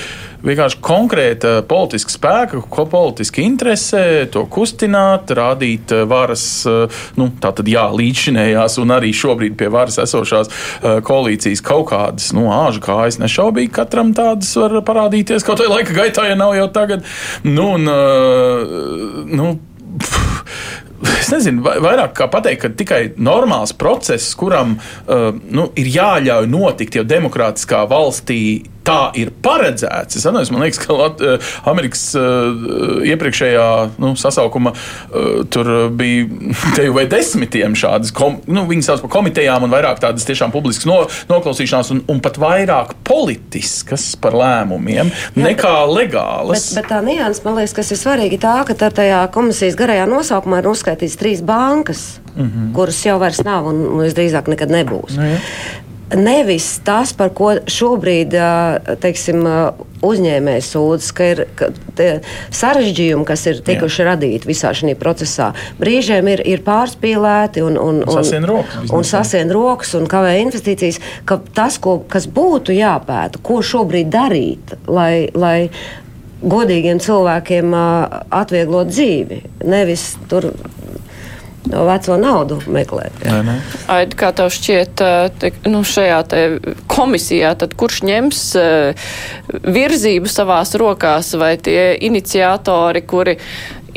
[0.47, 6.45] vienkārši konkrēta politiska spēka, ko politiski interesē, to kustināt, rādīt varas,
[7.19, 10.53] nu, tātad jā, līdzšinējās un arī šobrīd pie varas esošās
[11.07, 16.29] koalīcijas kaut kādas, nu, āžu kājas nešaubīgi katram tādas var parādīties kaut vai laika gaitā,
[16.31, 17.07] ja nav jau tagad.
[17.47, 17.89] Nu, un,
[19.33, 19.55] nu,
[21.21, 26.97] Es nezinu, vairāk kā pateikt, ka tikai normāls process, kuram uh, nu, ir jāļauj notikt
[26.97, 28.39] jau demokrātiskā valstī,
[28.87, 30.19] tā ir paredzēts.
[30.19, 33.67] Es atceros, man liekas, ka Lat eh, Amerikas uh, iepriekšējā
[34.03, 36.27] nu, sasaukuma uh, tur bija
[36.77, 40.55] te jau vai desmitiem šādas, kom, nu, viņi sauc par komitejām un vairāk tādas tiešām
[40.55, 40.99] publiskas no,
[41.31, 46.71] noklausīšanās un, un pat vairāk politiskas par lēmumiem Jā, nekā legālas.
[46.71, 50.07] Bet, bet tā nianses, man liekas, kas ir svarīgi tā, ka tā tajā komisijas garajā
[50.11, 52.71] nosaukumā ir uzskaitīts trīs bankas, mm -hmm.
[52.77, 55.19] kuras jau vairs nav un, un visdrīzāk nekad nebūs.
[55.19, 55.35] Nu,
[56.15, 58.35] nevis tas, par ko šobrīd
[59.03, 59.43] teiksim,
[60.07, 61.71] uzņēmējs sūdzas, ka ir ka
[62.55, 64.09] sarežģījumi, kas ir tikuši Jā.
[64.13, 65.51] radīti visā šajā procesā,
[65.81, 71.01] brīžiem ir, ir pārspīlēti un, un, un, sasien rokas, un, sasien rokas un kavē investīcijas.
[71.29, 75.71] Ka tas, ko, kas būtu jāpēta, ko šobrīd darīt, lai, lai
[76.47, 80.53] godīgiem cilvēkiem atvieglot dzīvi, nevis tur
[81.71, 83.23] no veco naudu meklēt.
[83.93, 85.03] Aid, kā tev šķiet,
[85.41, 86.21] te, nu, šajā
[86.91, 88.45] komisijā, tad kurš ņems
[89.67, 93.37] virzību savās rokās vai tie iniciatori, kuri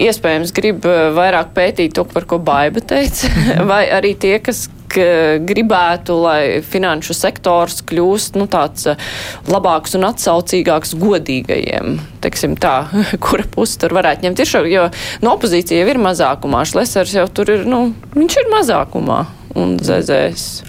[0.07, 0.85] iespējams grib
[1.15, 3.31] vairāk pētīt to, par ko Baiba teica,
[3.71, 9.09] vai arī tie, kas gribētu, lai finanšu sektors kļūst nu, tāds eh,
[9.49, 12.89] labāks un atsaucīgāks godīgajiem, teiksim tā,
[13.25, 14.87] kura puse tur varētu ņemt šo, jo
[15.21, 19.21] no opozīcija jau ir mazākumā, Šlesers jau tur ir, nu, viņš ir mazākumā
[19.59, 20.68] un zēzēs.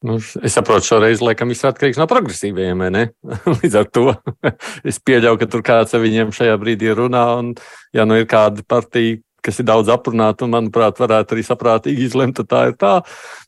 [0.00, 2.84] Nu, es saprotu, šoreiz laikam viss atkarīgs no progresīviem?
[3.60, 4.06] Līdz ar to
[4.88, 7.52] es pieļauju, ka tur kāds ar viņiem šajā brīdī runā, un
[7.96, 12.36] ja nu ir kāda partija, kas ir daudz aprunāta un, manuprāt, varētu arī saprātīgi izlemt,
[12.40, 12.92] tad tā ir tā.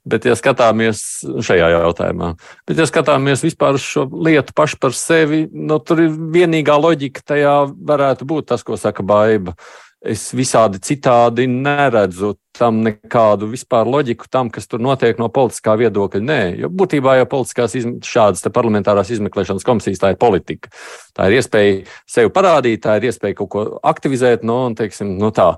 [0.09, 1.03] Bet, ja skatāmies
[1.45, 2.33] šajā jautājumā,
[2.69, 7.25] bet, ja skatāmies vispār uz šo lietu pašu par sevi, nu, tur ir vienīgā loģika
[7.33, 7.57] tajā
[7.93, 9.57] varētu būt tas, ko saka Baiba
[10.03, 16.21] es visādi citādi neredzu tam nekādu vispār loģiku tam, kas tur notiek no politiskā viedokļa.
[16.27, 20.73] Nē, jo būtībā jau politiskās izme, šādas parlamentārās izmeklēšanas komisijas tā ir politika.
[21.17, 21.79] Tā ir iespēja
[22.11, 25.53] sevi parādīt, tā ir iespēja kaut ko aktivizēt, no, un, teiksim, no tā,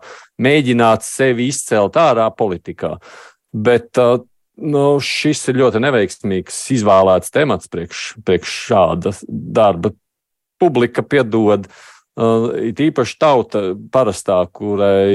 [0.44, 2.94] mēģināt sevi izcelt ārā politikā.
[3.54, 4.20] Bet uh,
[4.60, 9.94] nu, šis ir ļoti neveiksmīgs izvēlēts temats priekš, priekš šāda darba.
[10.62, 15.10] Publika piedod Uh, it īpaši tauta parastā, kurai,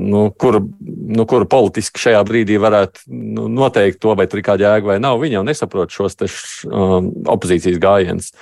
[0.00, 4.70] nu, kura, nu, kura politiski šajā brīdī varētu nu, noteikt to, vai tur ir kāda
[4.70, 5.20] jēga vai nav.
[5.20, 6.30] Viņi jau nesaprot šos te,
[6.70, 8.32] um, opozīcijas gājienus.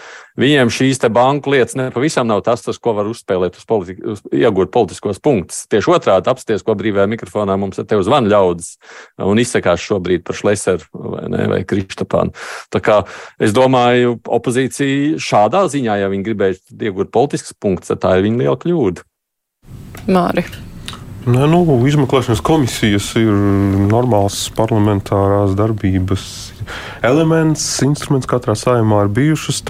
[0.41, 4.73] Viņiem šīs banku lietas nepavisam nav tas, tas, ko var uzspēlēt, uz politi uz, iegūt
[4.73, 5.67] politiskos punktus.
[5.69, 8.75] Tieši otrādi apsties, ko brīvajā mikrofonā mums te uz vanu ļaudis
[9.29, 12.33] un izsakās šobrīd par Šleseru vai, ne, vai Kristapānu.
[12.73, 13.03] Tā kā
[13.43, 18.45] es domāju, opozīcija šādā ziņā, ja viņi gribēja iegūt politiskus punktus, tad tā ir viņa
[18.47, 19.09] liela kļūda.
[20.09, 20.49] Māri.
[21.23, 23.31] Nē, nu, izmeklēšanas komisijas ir
[23.87, 26.25] normāls parlamentārās darbības
[27.07, 29.61] elements, instruments katrā saimā ir bijušas.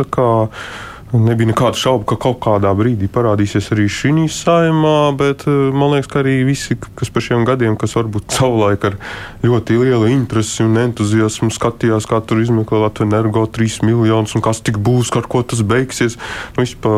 [1.12, 6.08] Nebija nekādu šaubu, ka kaut kādā brīdī parādīsies arī šī saimā, bet eh, man liekas,
[6.08, 8.96] ka arī visi, kas par šiem gadiem, kas varbūt savulaik ar
[9.44, 14.62] ļoti lielu interesi un entuziasmu skatījās, kā tur izmeklē Latvijas energo 3 miljonus un kas
[14.64, 16.16] tik būs, ar ko tas beigsies,
[16.56, 16.94] nu, visi pa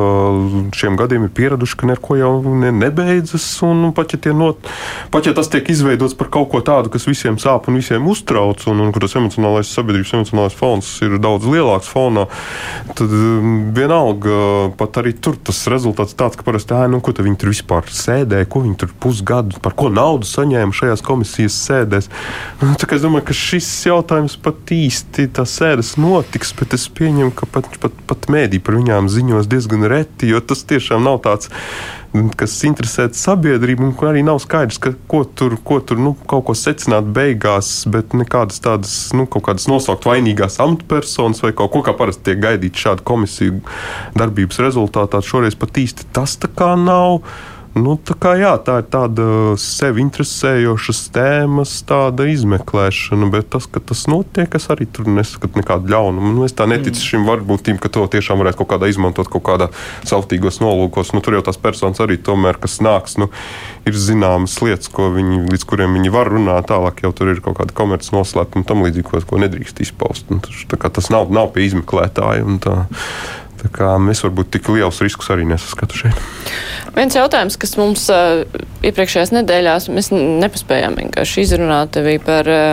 [0.78, 3.48] šiem gadiem ir pieraduši, ka neko jau ne, nebeidzas.
[3.66, 4.62] Un, un pat, ja not,
[5.10, 8.62] pat ja tas tiek izveidots par kaut ko tādu, kas visiem sāp un visiem uztrauc,
[8.70, 12.28] un, un kur tas emocionālais sabiedrības emocionālais fons ir daudz lielāks fonā,
[12.94, 17.38] tad um, vienalga vienalga, pat arī tur tas rezultāts tāds, ka parasti, nu, ko viņi
[17.40, 22.11] tur vispār sēdēja, ko viņi tur pusgadu, par ko naudu saņēma šajās komisijas sēdēs.
[22.61, 27.46] Nu, es domāju, ka šis jautājums pat īsti tā sēdes notiks, bet es pieņemu, ka
[27.46, 31.50] pat, pat, pat mēdī par viņām ziņos diezgan reti, jo tas tiešām nav tāds
[32.38, 36.54] kas interesē sabiedrību, un arī nav skaidrs, ka, ko tur, ko tur nu, kaut ko
[36.58, 41.96] secināt beigās, bet nekādas tādas, nu, kaut kādas nosaukt vainīgās amatpersonas vai kaut ko, kā
[41.98, 43.58] parasti tiek gaidīts šādu komisiju
[44.14, 45.22] darbības rezultātā.
[45.24, 47.24] Šoreiz pat īsti tas tā kā nav.
[47.74, 49.24] Nu, tā, kā, jā, tā ir tāda
[49.58, 51.72] sevi interesējoša tēmas
[52.30, 56.30] izmeklēšana, bet tas, ka tas notiek, es arī tur neskatu nekādu ļaunumu.
[56.36, 57.08] Nu, es tā neticu mm.
[57.08, 59.70] šim varbūtīm, ka to tiešām varētu kaut kādā izmantot kaut kādā
[60.06, 61.10] sautīgos nolūkos.
[61.16, 63.32] Nu, tur jau tās personas arī tomēr, kas nāks, nu,
[63.82, 66.70] ir zināmas lietas, viņi, līdz kuriem viņi var runāt.
[66.70, 70.30] Tālāk jau tur ir kaut kāda komerces noslēpuma un tam līdzīgi, ko, ko nedrīkst izpaust.
[70.30, 72.46] Un, tas nav, nav pie izmeklētāja.
[74.12, 76.20] Es varbūt tik liels riskus arī nesaskatu šeit.
[76.94, 78.44] Viens jautājums, kas mums uh,
[78.86, 82.72] iepriekšējās nedēļās mēs nepaspējām vienkārši izrunāt bija par uh,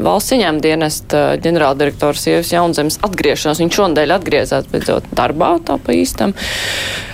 [0.00, 3.60] valsts ieņēmuma dienesta uh, ģenerāldirektors Ievas Jaunzemes atgriešanos.
[3.64, 6.32] Viņš šonadēļ atgriezās beidzot darbā tā pa īstam.
[6.32, 7.09] Uh,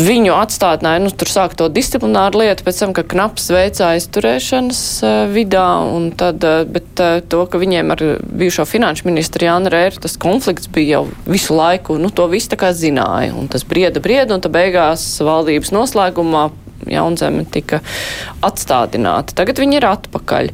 [0.00, 5.12] viņu atstādināja, nu, tur sāk to disciplināru lietu, pēc tam, ka knaps veicā aizturēšanas uh,
[5.32, 8.04] vidā, un tad, uh, bet uh, to, ka viņiem ar
[8.42, 12.60] bijušo finanšu ministru Jānu Rēru tas konflikts bija jau visu laiku, nu, to visu tā
[12.64, 16.48] kā zināja, un tas brieda brieda, un tad beigās valdības noslēgumā
[16.90, 17.78] Jaunzeme tika
[18.42, 19.36] atstādināta.
[19.38, 20.50] Tagad viņi ir atpakaļ.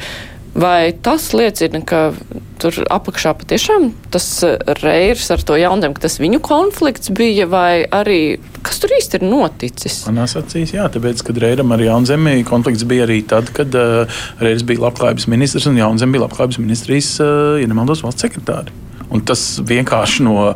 [0.59, 2.11] Vai tas liecina, ka
[2.59, 7.84] tur apakšā patiešām tas eh, reirs ar to jauniem, ka tas viņu konflikts bija, vai
[7.86, 10.00] arī kas tur īsti ir noticis?
[10.09, 14.66] Manās acīs, jā, tāpēc, kad Reiram ar Jaunzemi konflikts bija arī tad, kad uh, Reirs
[14.66, 18.74] bija labklājības ministrs un Jaunzem bija labklājības ministrijas, uh, ja nemaldos, valsts sekretāri.
[19.14, 20.54] Un tas vienkārši no uh,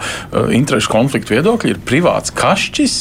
[0.52, 2.98] interešu konfliktu viedokļa ir privāts kašķis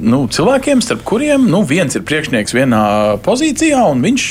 [0.00, 2.84] nu, cilvēkiem, starp kuriem nu, viens ir priekšnieks vienā
[3.24, 4.26] pozīcijā, un viņš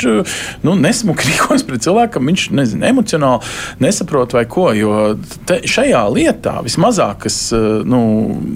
[0.66, 3.54] nu, nesmuki rīkojas pret cilvēku, viņš nezinu, emocionāli
[3.84, 4.70] nesaprot vai ko.
[4.74, 5.14] Jo
[5.48, 8.02] te, šajā lietā vismazāk, kas nu,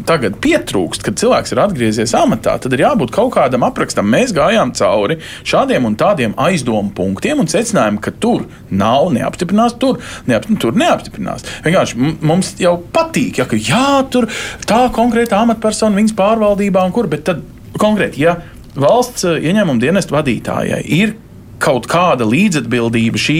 [0.08, 4.10] tagad pietrūkst, kad cilvēks ir atgriezies amatā, tad ir jābūt kaut kādam aprakstam.
[4.12, 10.02] Mēs gājām cauri šādiem un tādiem aizdomu punktiem un secinājām, ka tur nav neapstiprinās, tur,
[10.30, 11.46] neap, tur neapstiprinās.
[11.66, 14.30] Vienkārši mums jau patīk, ja, ka jā, tur
[14.68, 17.46] tā konkrēta amatpersona viņas pārvaldībā un kur, bet tad
[17.78, 18.40] konkrēti, ja
[18.78, 21.16] valsts eh, ieņēmuma dienesta vadītājai ir
[21.62, 23.38] kaut kāda līdzatbildība šī,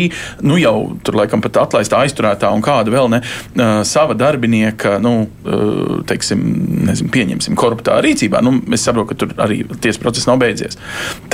[0.48, 5.14] nu jau tur laikam pat atlaista aizturētā un kāda vēl ne uh, sava darbinieka, nu,
[5.28, 6.44] uh, teiksim,
[6.88, 8.42] nezinu, pieņemsim, koruptā rīcībā.
[8.46, 10.80] Nu, es saprotu, ka tur arī tiesas process nav beidzies.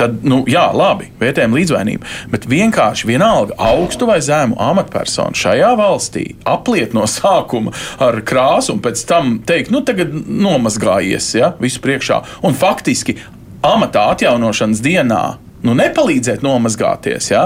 [0.00, 6.26] Tad, nu, jā, labi, vērtējam līdzvainību, bet vienkārši vienalga augstu vai zemu amatpersonu šajā valstī
[6.48, 12.20] apliet no sākuma ar krāsu un pēc tam teikt, nu, tagad nomazgājies, ja, visu priekšā.
[12.44, 13.16] Un faktiski
[13.64, 15.22] amatā atjaunošanas dienā
[15.64, 17.44] nu, nepalīdzēt nomazgāties, ja,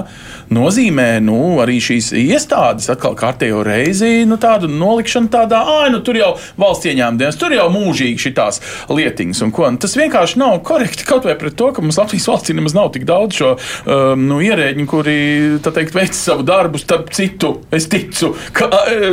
[0.55, 6.19] nozīmē nu, arī šīs iestādes atkal kārtējo reizi nu, tādu nolikšanu tādā, ah, nu tur
[6.19, 9.43] jau valsts ieņēmuma dienas, tur jau mūžīgi šitās lietiņas.
[9.47, 12.91] Un tas vienkārši nav korekti kaut vai pret to, ka mums Latvijas valstī nemaz nav
[12.95, 15.19] tik daudz šo um, nu, ierēģiņu, kuri
[15.69, 18.71] teikt, veic savu darbu, starp citu, es ticu, ka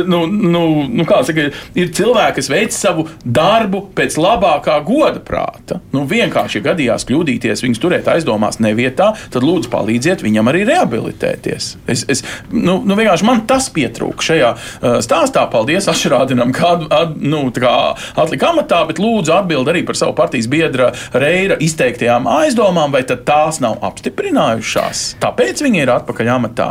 [0.08, 5.80] nu, nu, nu, saka, ir cilvēki, kas veic savu darbu pēc labākā goda prāta.
[5.94, 11.76] Nu, vienkārši, gadījās kļūdīties, viņus turēt aizdomās nevienā vietā, tad lūdzu palīdziet viņam arī rehabilitēties.
[11.86, 15.46] Es, es, nu, nu, vienkārši man tas pietrūka šajā uh, stāstā.
[15.50, 20.48] Paldies Ašrādinam, kādu at, nu, kā atlika amatā, bet lūdzu atbild arī par savu partijas
[20.50, 25.16] biedra Reira izteiktajām aizdomām, vai tās nav apstiprinājušās.
[25.22, 26.70] Tāpēc viņi ir atpakaļ amatā.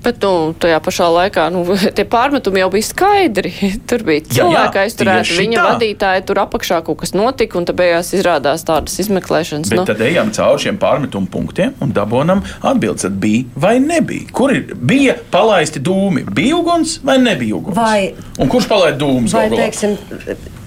[0.00, 1.64] Bet nu, tajā pašā laikā nu,
[1.96, 3.52] tie pārmetumi jau bija skaidri.
[3.90, 5.66] Tur bija cilvēki aizturēti, viņa tā.
[5.68, 9.70] vadītāji tur apakšā kaut kas notika, un beigās izrādās tādas izmeklēšanas.
[9.72, 9.86] Bet nu.
[9.88, 14.30] tad ejam cauri šiem pārmetumu punktiem un dabonam atbildes, tad bija vai nebija.
[14.36, 16.24] Kur ir, bija palaisti dūmi?
[16.34, 17.76] Bija uguns vai nebija uguns?
[17.76, 19.36] Vai, un kurš palaid dūmus?
[19.36, 19.96] Vai, teiksim,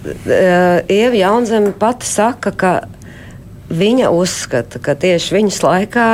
[0.04, 2.74] Ieva Jaunzeme pati saka, ka
[3.74, 6.08] viņa uzskata, ka tieši viņas laikā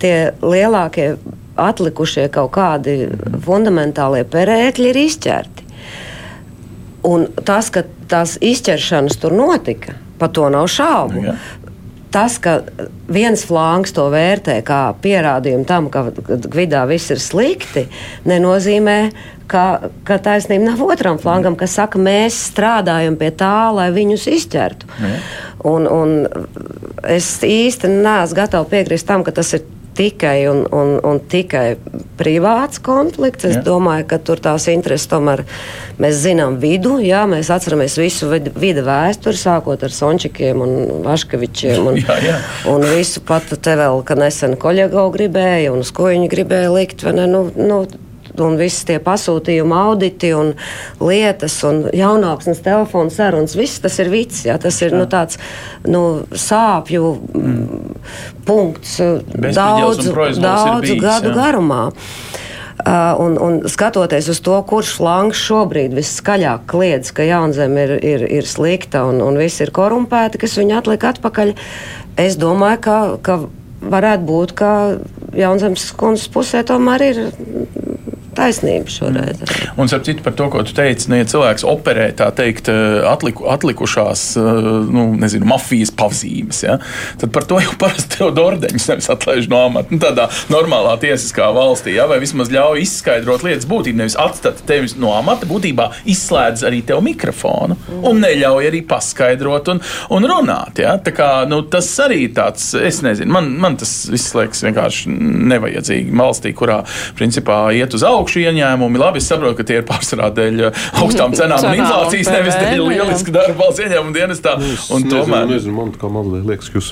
[0.00, 0.14] tie
[0.44, 1.14] lielākie
[1.60, 3.10] atlikušie kaut kādi
[3.44, 5.66] fundamentālie perēkļi ir izķerti.
[7.06, 11.24] Un tas, ka tās izķeršanas tur notika, par to nav šaubu.
[11.24, 11.36] Ja.
[12.10, 12.56] Tas, ka
[13.06, 17.84] viens flāns to vērtē kā pierādījumu tam, ka Gvidā viss ir slikti,
[18.26, 18.96] nenozīmē,
[19.50, 19.64] ka,
[20.06, 24.90] ka taisnība nav otram flangam, kas saka, mēs strādājam pie tā, lai viņus izķertu.
[24.98, 25.12] Ja.
[25.70, 26.16] Un, un
[27.06, 29.62] es īsti neesmu gatava piekrist tam, ka tas ir
[29.96, 31.76] tikai un, un, un tikai
[32.18, 33.46] privāts konflikts.
[33.48, 33.62] Es jā.
[33.66, 35.44] domāju, ka tur tās intereses tomēr
[36.00, 36.98] mēs zinām vidu.
[37.04, 41.90] Jā, mēs atceramies visu vidu vēsturi, sākot ar Sončikiem un Vaškevičiem.
[41.90, 42.38] Un, jā, jā.
[42.72, 47.06] un visu pat te vēl, ka nesen Koļego gribēja un uz ko viņi gribēja likt.
[47.16, 47.84] Ne, nu, nu,
[48.38, 50.52] un visas tie pasūtījuma auditi un
[51.02, 54.44] lietas un jaunāksnes telefona sarunas, viss tas ir viss.
[54.46, 55.40] Jā, tas ir nu, tāds
[55.88, 57.96] nu, sāpju mm.
[58.46, 61.36] punkts daudzu, daudzu bijis, gadu jā.
[61.40, 61.82] garumā.
[62.80, 68.24] Uh, un, un skatoties uz to, kurš flanks šobrīd viskaļāk kliedz, ka jaunzeme ir, ir,
[68.40, 71.52] ir slikta un, un viss ir korumpēti, kas viņu atlika atpakaļ,
[72.24, 73.36] es domāju, ka, ka
[73.80, 74.70] varētu būt, ka
[75.36, 77.20] jaunzemes kundzes pusē tomēr ir
[78.40, 79.40] taisnība šoreiz.
[79.40, 79.80] Mm.
[79.80, 83.00] Un ap citu par to, ko tu teici, nu, ja cilvēks operē tā teikt eh,
[83.08, 84.60] atliku, atlikušās, eh,
[84.90, 86.78] nu, nezinu, mafijas pazīmes, ja,
[87.20, 89.92] tad par to jau parasti tev ordeņus nevis atlaiž no amata.
[89.92, 94.90] Nu, tādā normālā tiesiskā valstī, ja, vai vismaz ļauj izskaidrot lietas būtību, nevis atstāt tevi
[95.00, 97.76] no amata, būtībā izslēdz arī tev mikrofonu
[98.06, 99.82] un neļauj arī paskaidrot un,
[100.16, 100.80] un runāt.
[100.82, 100.96] Ja.
[101.02, 105.12] Tā kā, nu, tas arī tāds, es nezinu, man, man tas viss liekas vienkārši
[105.50, 106.80] nevajadzīgi valstī, kurā
[107.18, 109.00] principā iet uz augšu augšu ieņēmumi.
[109.00, 112.82] Labi, es saprotu, ka tie ir pārsvarā dēļ uh, augstām cenām un inflācijas, nevis dēļ
[112.86, 114.54] lieliska darba valsts ieņēmuma dienestā.
[114.60, 115.48] Un es tomēr.
[115.50, 116.90] Nezinu, man kā mazliet liekas, ka jūs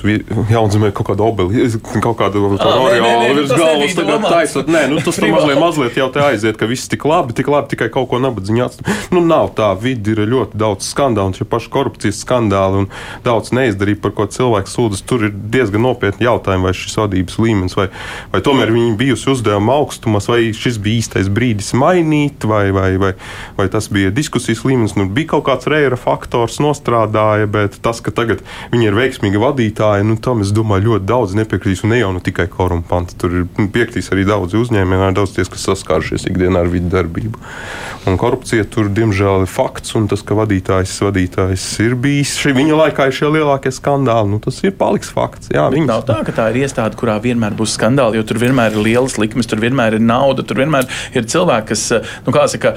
[0.51, 1.67] jaunzimē kaut kādu obeli,
[2.05, 4.71] kaut kādu oriolu virs galvas tagad taisot.
[4.71, 7.89] Nē, nu tas mazliet, mazliet jau te aiziet, ka viss tik labi, tik labi, tikai
[7.93, 8.99] kaut ko nabadzīņā atstāj.
[9.15, 12.89] Nu nav tā, vidi ir ļoti daudz skandālu, šie paši korupcijas skandāli un
[13.25, 15.05] daudz neizdarība, par ko cilvēks sūdzas.
[15.09, 17.87] Tur ir diezgan nopietni jautājumi, vai šis vadības līmenis, vai,
[18.33, 22.97] vai tomēr viņi bijusi uzdevuma augstumos, vai šis bija īstais īstais brīdis mainīt, vai, vai,
[22.97, 23.13] vai,
[23.57, 24.95] vai tas bija diskusijas līmenis.
[24.95, 28.41] Nu, bija kaut kāds reira faktors, nostrādāja, bet tas, ka tagad
[28.71, 31.83] viņi ir veiksmīgi vadītāji, nu, tam es domāju, ļoti daudz nepiekritīs.
[31.83, 33.17] Un ne jau nu tikai korumpanti.
[33.19, 37.39] Tur ir piekritīs arī daudz uzņēmēji, daudz tie, kas saskārušies ikdienā ar vidu darbību.
[38.07, 42.77] Un korupcija tur, diemžēl, ir fakts, un tas, ka vadītājs, vadītājs ir bijis šī viņa
[42.79, 45.51] laikā, ir šie lielākie skandāli, nu, tas ir paliks fakts.
[45.53, 45.89] Jā, viņas...
[45.89, 49.19] Nav tā, ka tā ir iestāde, kurā vienmēr būs skandāli, jo tur vienmēr ir lielas
[49.21, 51.83] likmes, tur vienmēr ir nauda, tur vienmēr ir cilvēki, kas
[52.25, 52.73] nu, saka,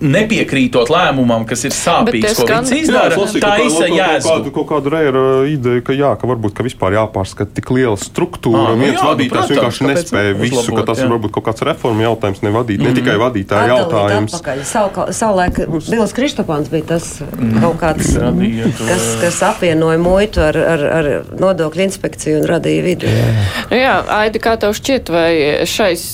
[0.00, 3.18] nepiekrītot lēmumam, kas ir sāpīgs, ko viņi izdara.
[3.18, 4.36] Jā, tā ir jēga.
[4.54, 8.70] Kaut kāda reira ideja, ka, jā, ka varbūt ka vispār jāpārskata tik liela struktūra.
[8.70, 11.08] À, nu, viens jā, vadītājs nu, vienkārši nespēja visu, ka tas jā.
[11.10, 14.38] varbūt kaut kāds reforma jautājums, ne, vadīt, ne tikai vadītāja jautājums.
[15.14, 17.58] Savulaik Bilis Kristopāns bija tas mm.
[17.64, 18.12] kaut kāds,
[18.80, 21.10] kas, kas apvienoja muitu ar, ar, ar
[21.40, 23.10] nodokļu inspekciju un radīja vidu.
[23.10, 23.32] Jā,
[23.70, 25.30] nu jā Aidi, kā tev šķiet, vai
[25.68, 26.04] šais,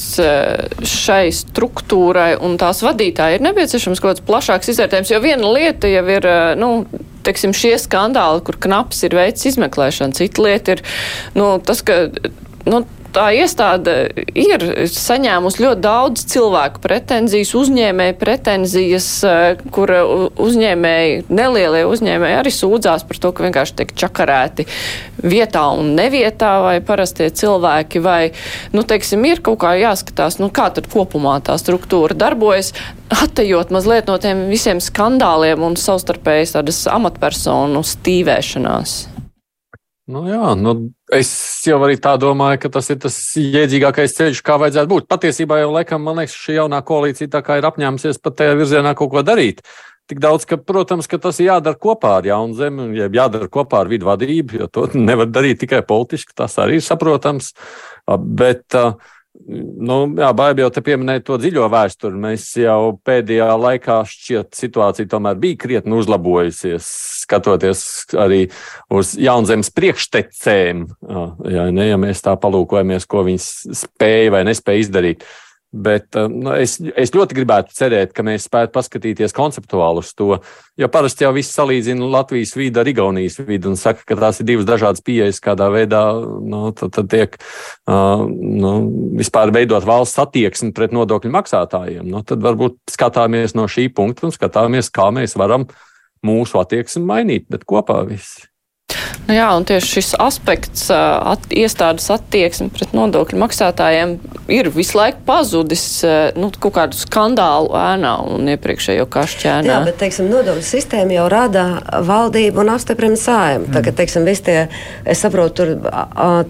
[0.86, 6.05] šai struktūrai un tās vadītāji ir nepieciešams kaut kāds plašāks izvērtējums, jo viena lieta jau
[6.14, 6.70] ir, eh, nu,
[7.26, 10.84] teiksim, šie skandāli, kur knaps ir veids izmeklēšana, cita lieta ir,
[11.36, 12.07] nu, tas, ka,
[12.70, 12.84] nu,
[13.14, 13.94] tā iestāde
[14.38, 19.92] ir saņēmusi ļoti daudz cilvēku pretenzijas, uzņēmēju pretenzijas, eh, kur
[20.40, 24.66] uzņēmēji, nelielie uzņēmēji arī sūdzās par to, ka vienkārši tiek čakarēti
[25.22, 28.32] vietā un nevietā vai parastie cilvēki, vai,
[28.72, 32.72] nu, teiksim, ir kaut kā jāskatās, nu, kā tad kopumā tā struktūra darbojas,
[33.11, 39.09] attejot mazliet no tiem visiem skandāliem un savstarpējas tādas amatpersonu stīvēšanās.
[40.11, 40.72] Nu jā, nu,
[41.14, 41.28] es
[41.66, 45.06] jau arī tā domāju, ka tas ir tas jēdzīgākais ceļš, kā vajadzētu būt.
[45.11, 49.22] Patiesībā jau laikam, man liekas, šī jaunā koalīcija ir apņēmusies pat tajā virzienā kaut ko
[49.26, 49.62] darīt.
[50.11, 53.92] Tik daudz, ka, protams, ka tas ir jādara kopā ar jaunu zemi, jādara kopā ar
[53.92, 56.34] vidu vadību, jo to nevar darīt tikai politiski.
[56.34, 57.52] Tas arī ir saprotams.
[58.18, 58.96] Bet uh,
[59.51, 62.18] Nu, jā, Baiba jau te pieminēja to dziļo vēsturi.
[62.18, 66.89] Mēs jau pēdējā laikā šķiet situācija tomēr bija krietni uzlabojusies,
[67.22, 67.83] skatoties
[68.18, 68.41] arī
[68.95, 70.83] uz jaunzemes priekštecēm.
[71.55, 73.49] Jā, ne, ja mēs tā palūkojamies, ko viņas
[73.85, 75.24] spēja vai nespēja izdarīt.
[75.71, 80.41] Bet eh, nu, es, es ļoti gribētu cerēt, ka mēs spētu paskatīties konceptuāli uz to.
[80.81, 84.49] Jo parasti jau viss salīdzina Latvijas vidi ar Igaunijas vidi un saka, ka tās ir
[84.51, 86.03] divas dažādas pieejas, kādā veidā
[86.43, 88.75] nu, tad, tad tiek uh, nu,
[89.21, 92.03] vispār veidot valsts attieksmi pret nodokļu maksātājiem.
[92.11, 95.68] Nu, tad varbūt skatāmies no šī punkta un skatāmies, kā mēs varam
[96.27, 98.49] mūsu attieksmi mainīt, bet kopā visi.
[99.29, 104.16] Nu jā, un tieši šis aspekts, at, iestādes attieksme pret nodokļu maksātājiem
[104.51, 105.85] ir visu laiku pazudis
[106.35, 109.71] nu, kaut kādu skandālu ēnā un iepriekšējo kašķēnā.
[109.71, 111.66] Jā, bet, teiksim, nodokļu sistēma jau rada
[112.09, 113.68] valdību un apstiprina sājumu.
[113.68, 113.77] Mm.
[113.77, 114.57] Tagad, teiksim, visi tie,
[115.14, 115.93] es saprotu, tur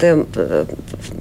[0.01, 0.14] tie,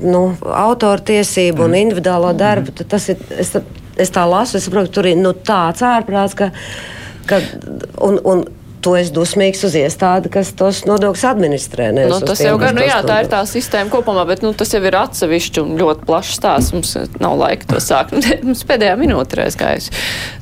[0.06, 0.24] nu,
[0.64, 1.66] autortiesību mm.
[1.66, 2.88] un individuālo darbu, mm.
[2.93, 3.52] tas ir, es,
[4.00, 6.54] es tā lasu, es saprotu, tur ir nu, tāds ārprāts, ka,
[7.28, 7.41] ka
[8.06, 8.47] un, un
[8.84, 11.89] tu esi dusmīgs uz iestādi, kas tos nodokļus administrē.
[11.95, 14.82] Nu, tas jau gan, nu, jā, tā ir tā sistēma kopumā, bet nu, tas jau
[14.86, 16.75] ir atsevišķi un ļoti plašs stāsts.
[16.75, 18.15] Mums nav laika to sākt.
[18.47, 19.95] Mums pēdējā minūte ir aizgājusi.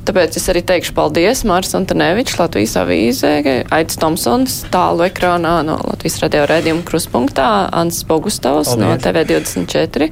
[0.08, 3.32] Tāpēc es arī teikšu paldies Mārs Antonevičs, Latvijas avīzē,
[3.74, 10.10] Aits Tomsons, tālu ekrānā no Latvijas radio redzījuma kruspunktā, Ants Bogustovs no TV24,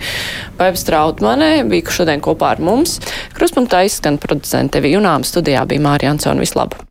[0.59, 2.99] Paivs Trautmanē, bija šodien kopā ar mums.
[3.37, 6.45] Kruspunktā izskan producente Vijunām, studijā bija Mārija Ansona.
[6.45, 6.86] Vislabāk!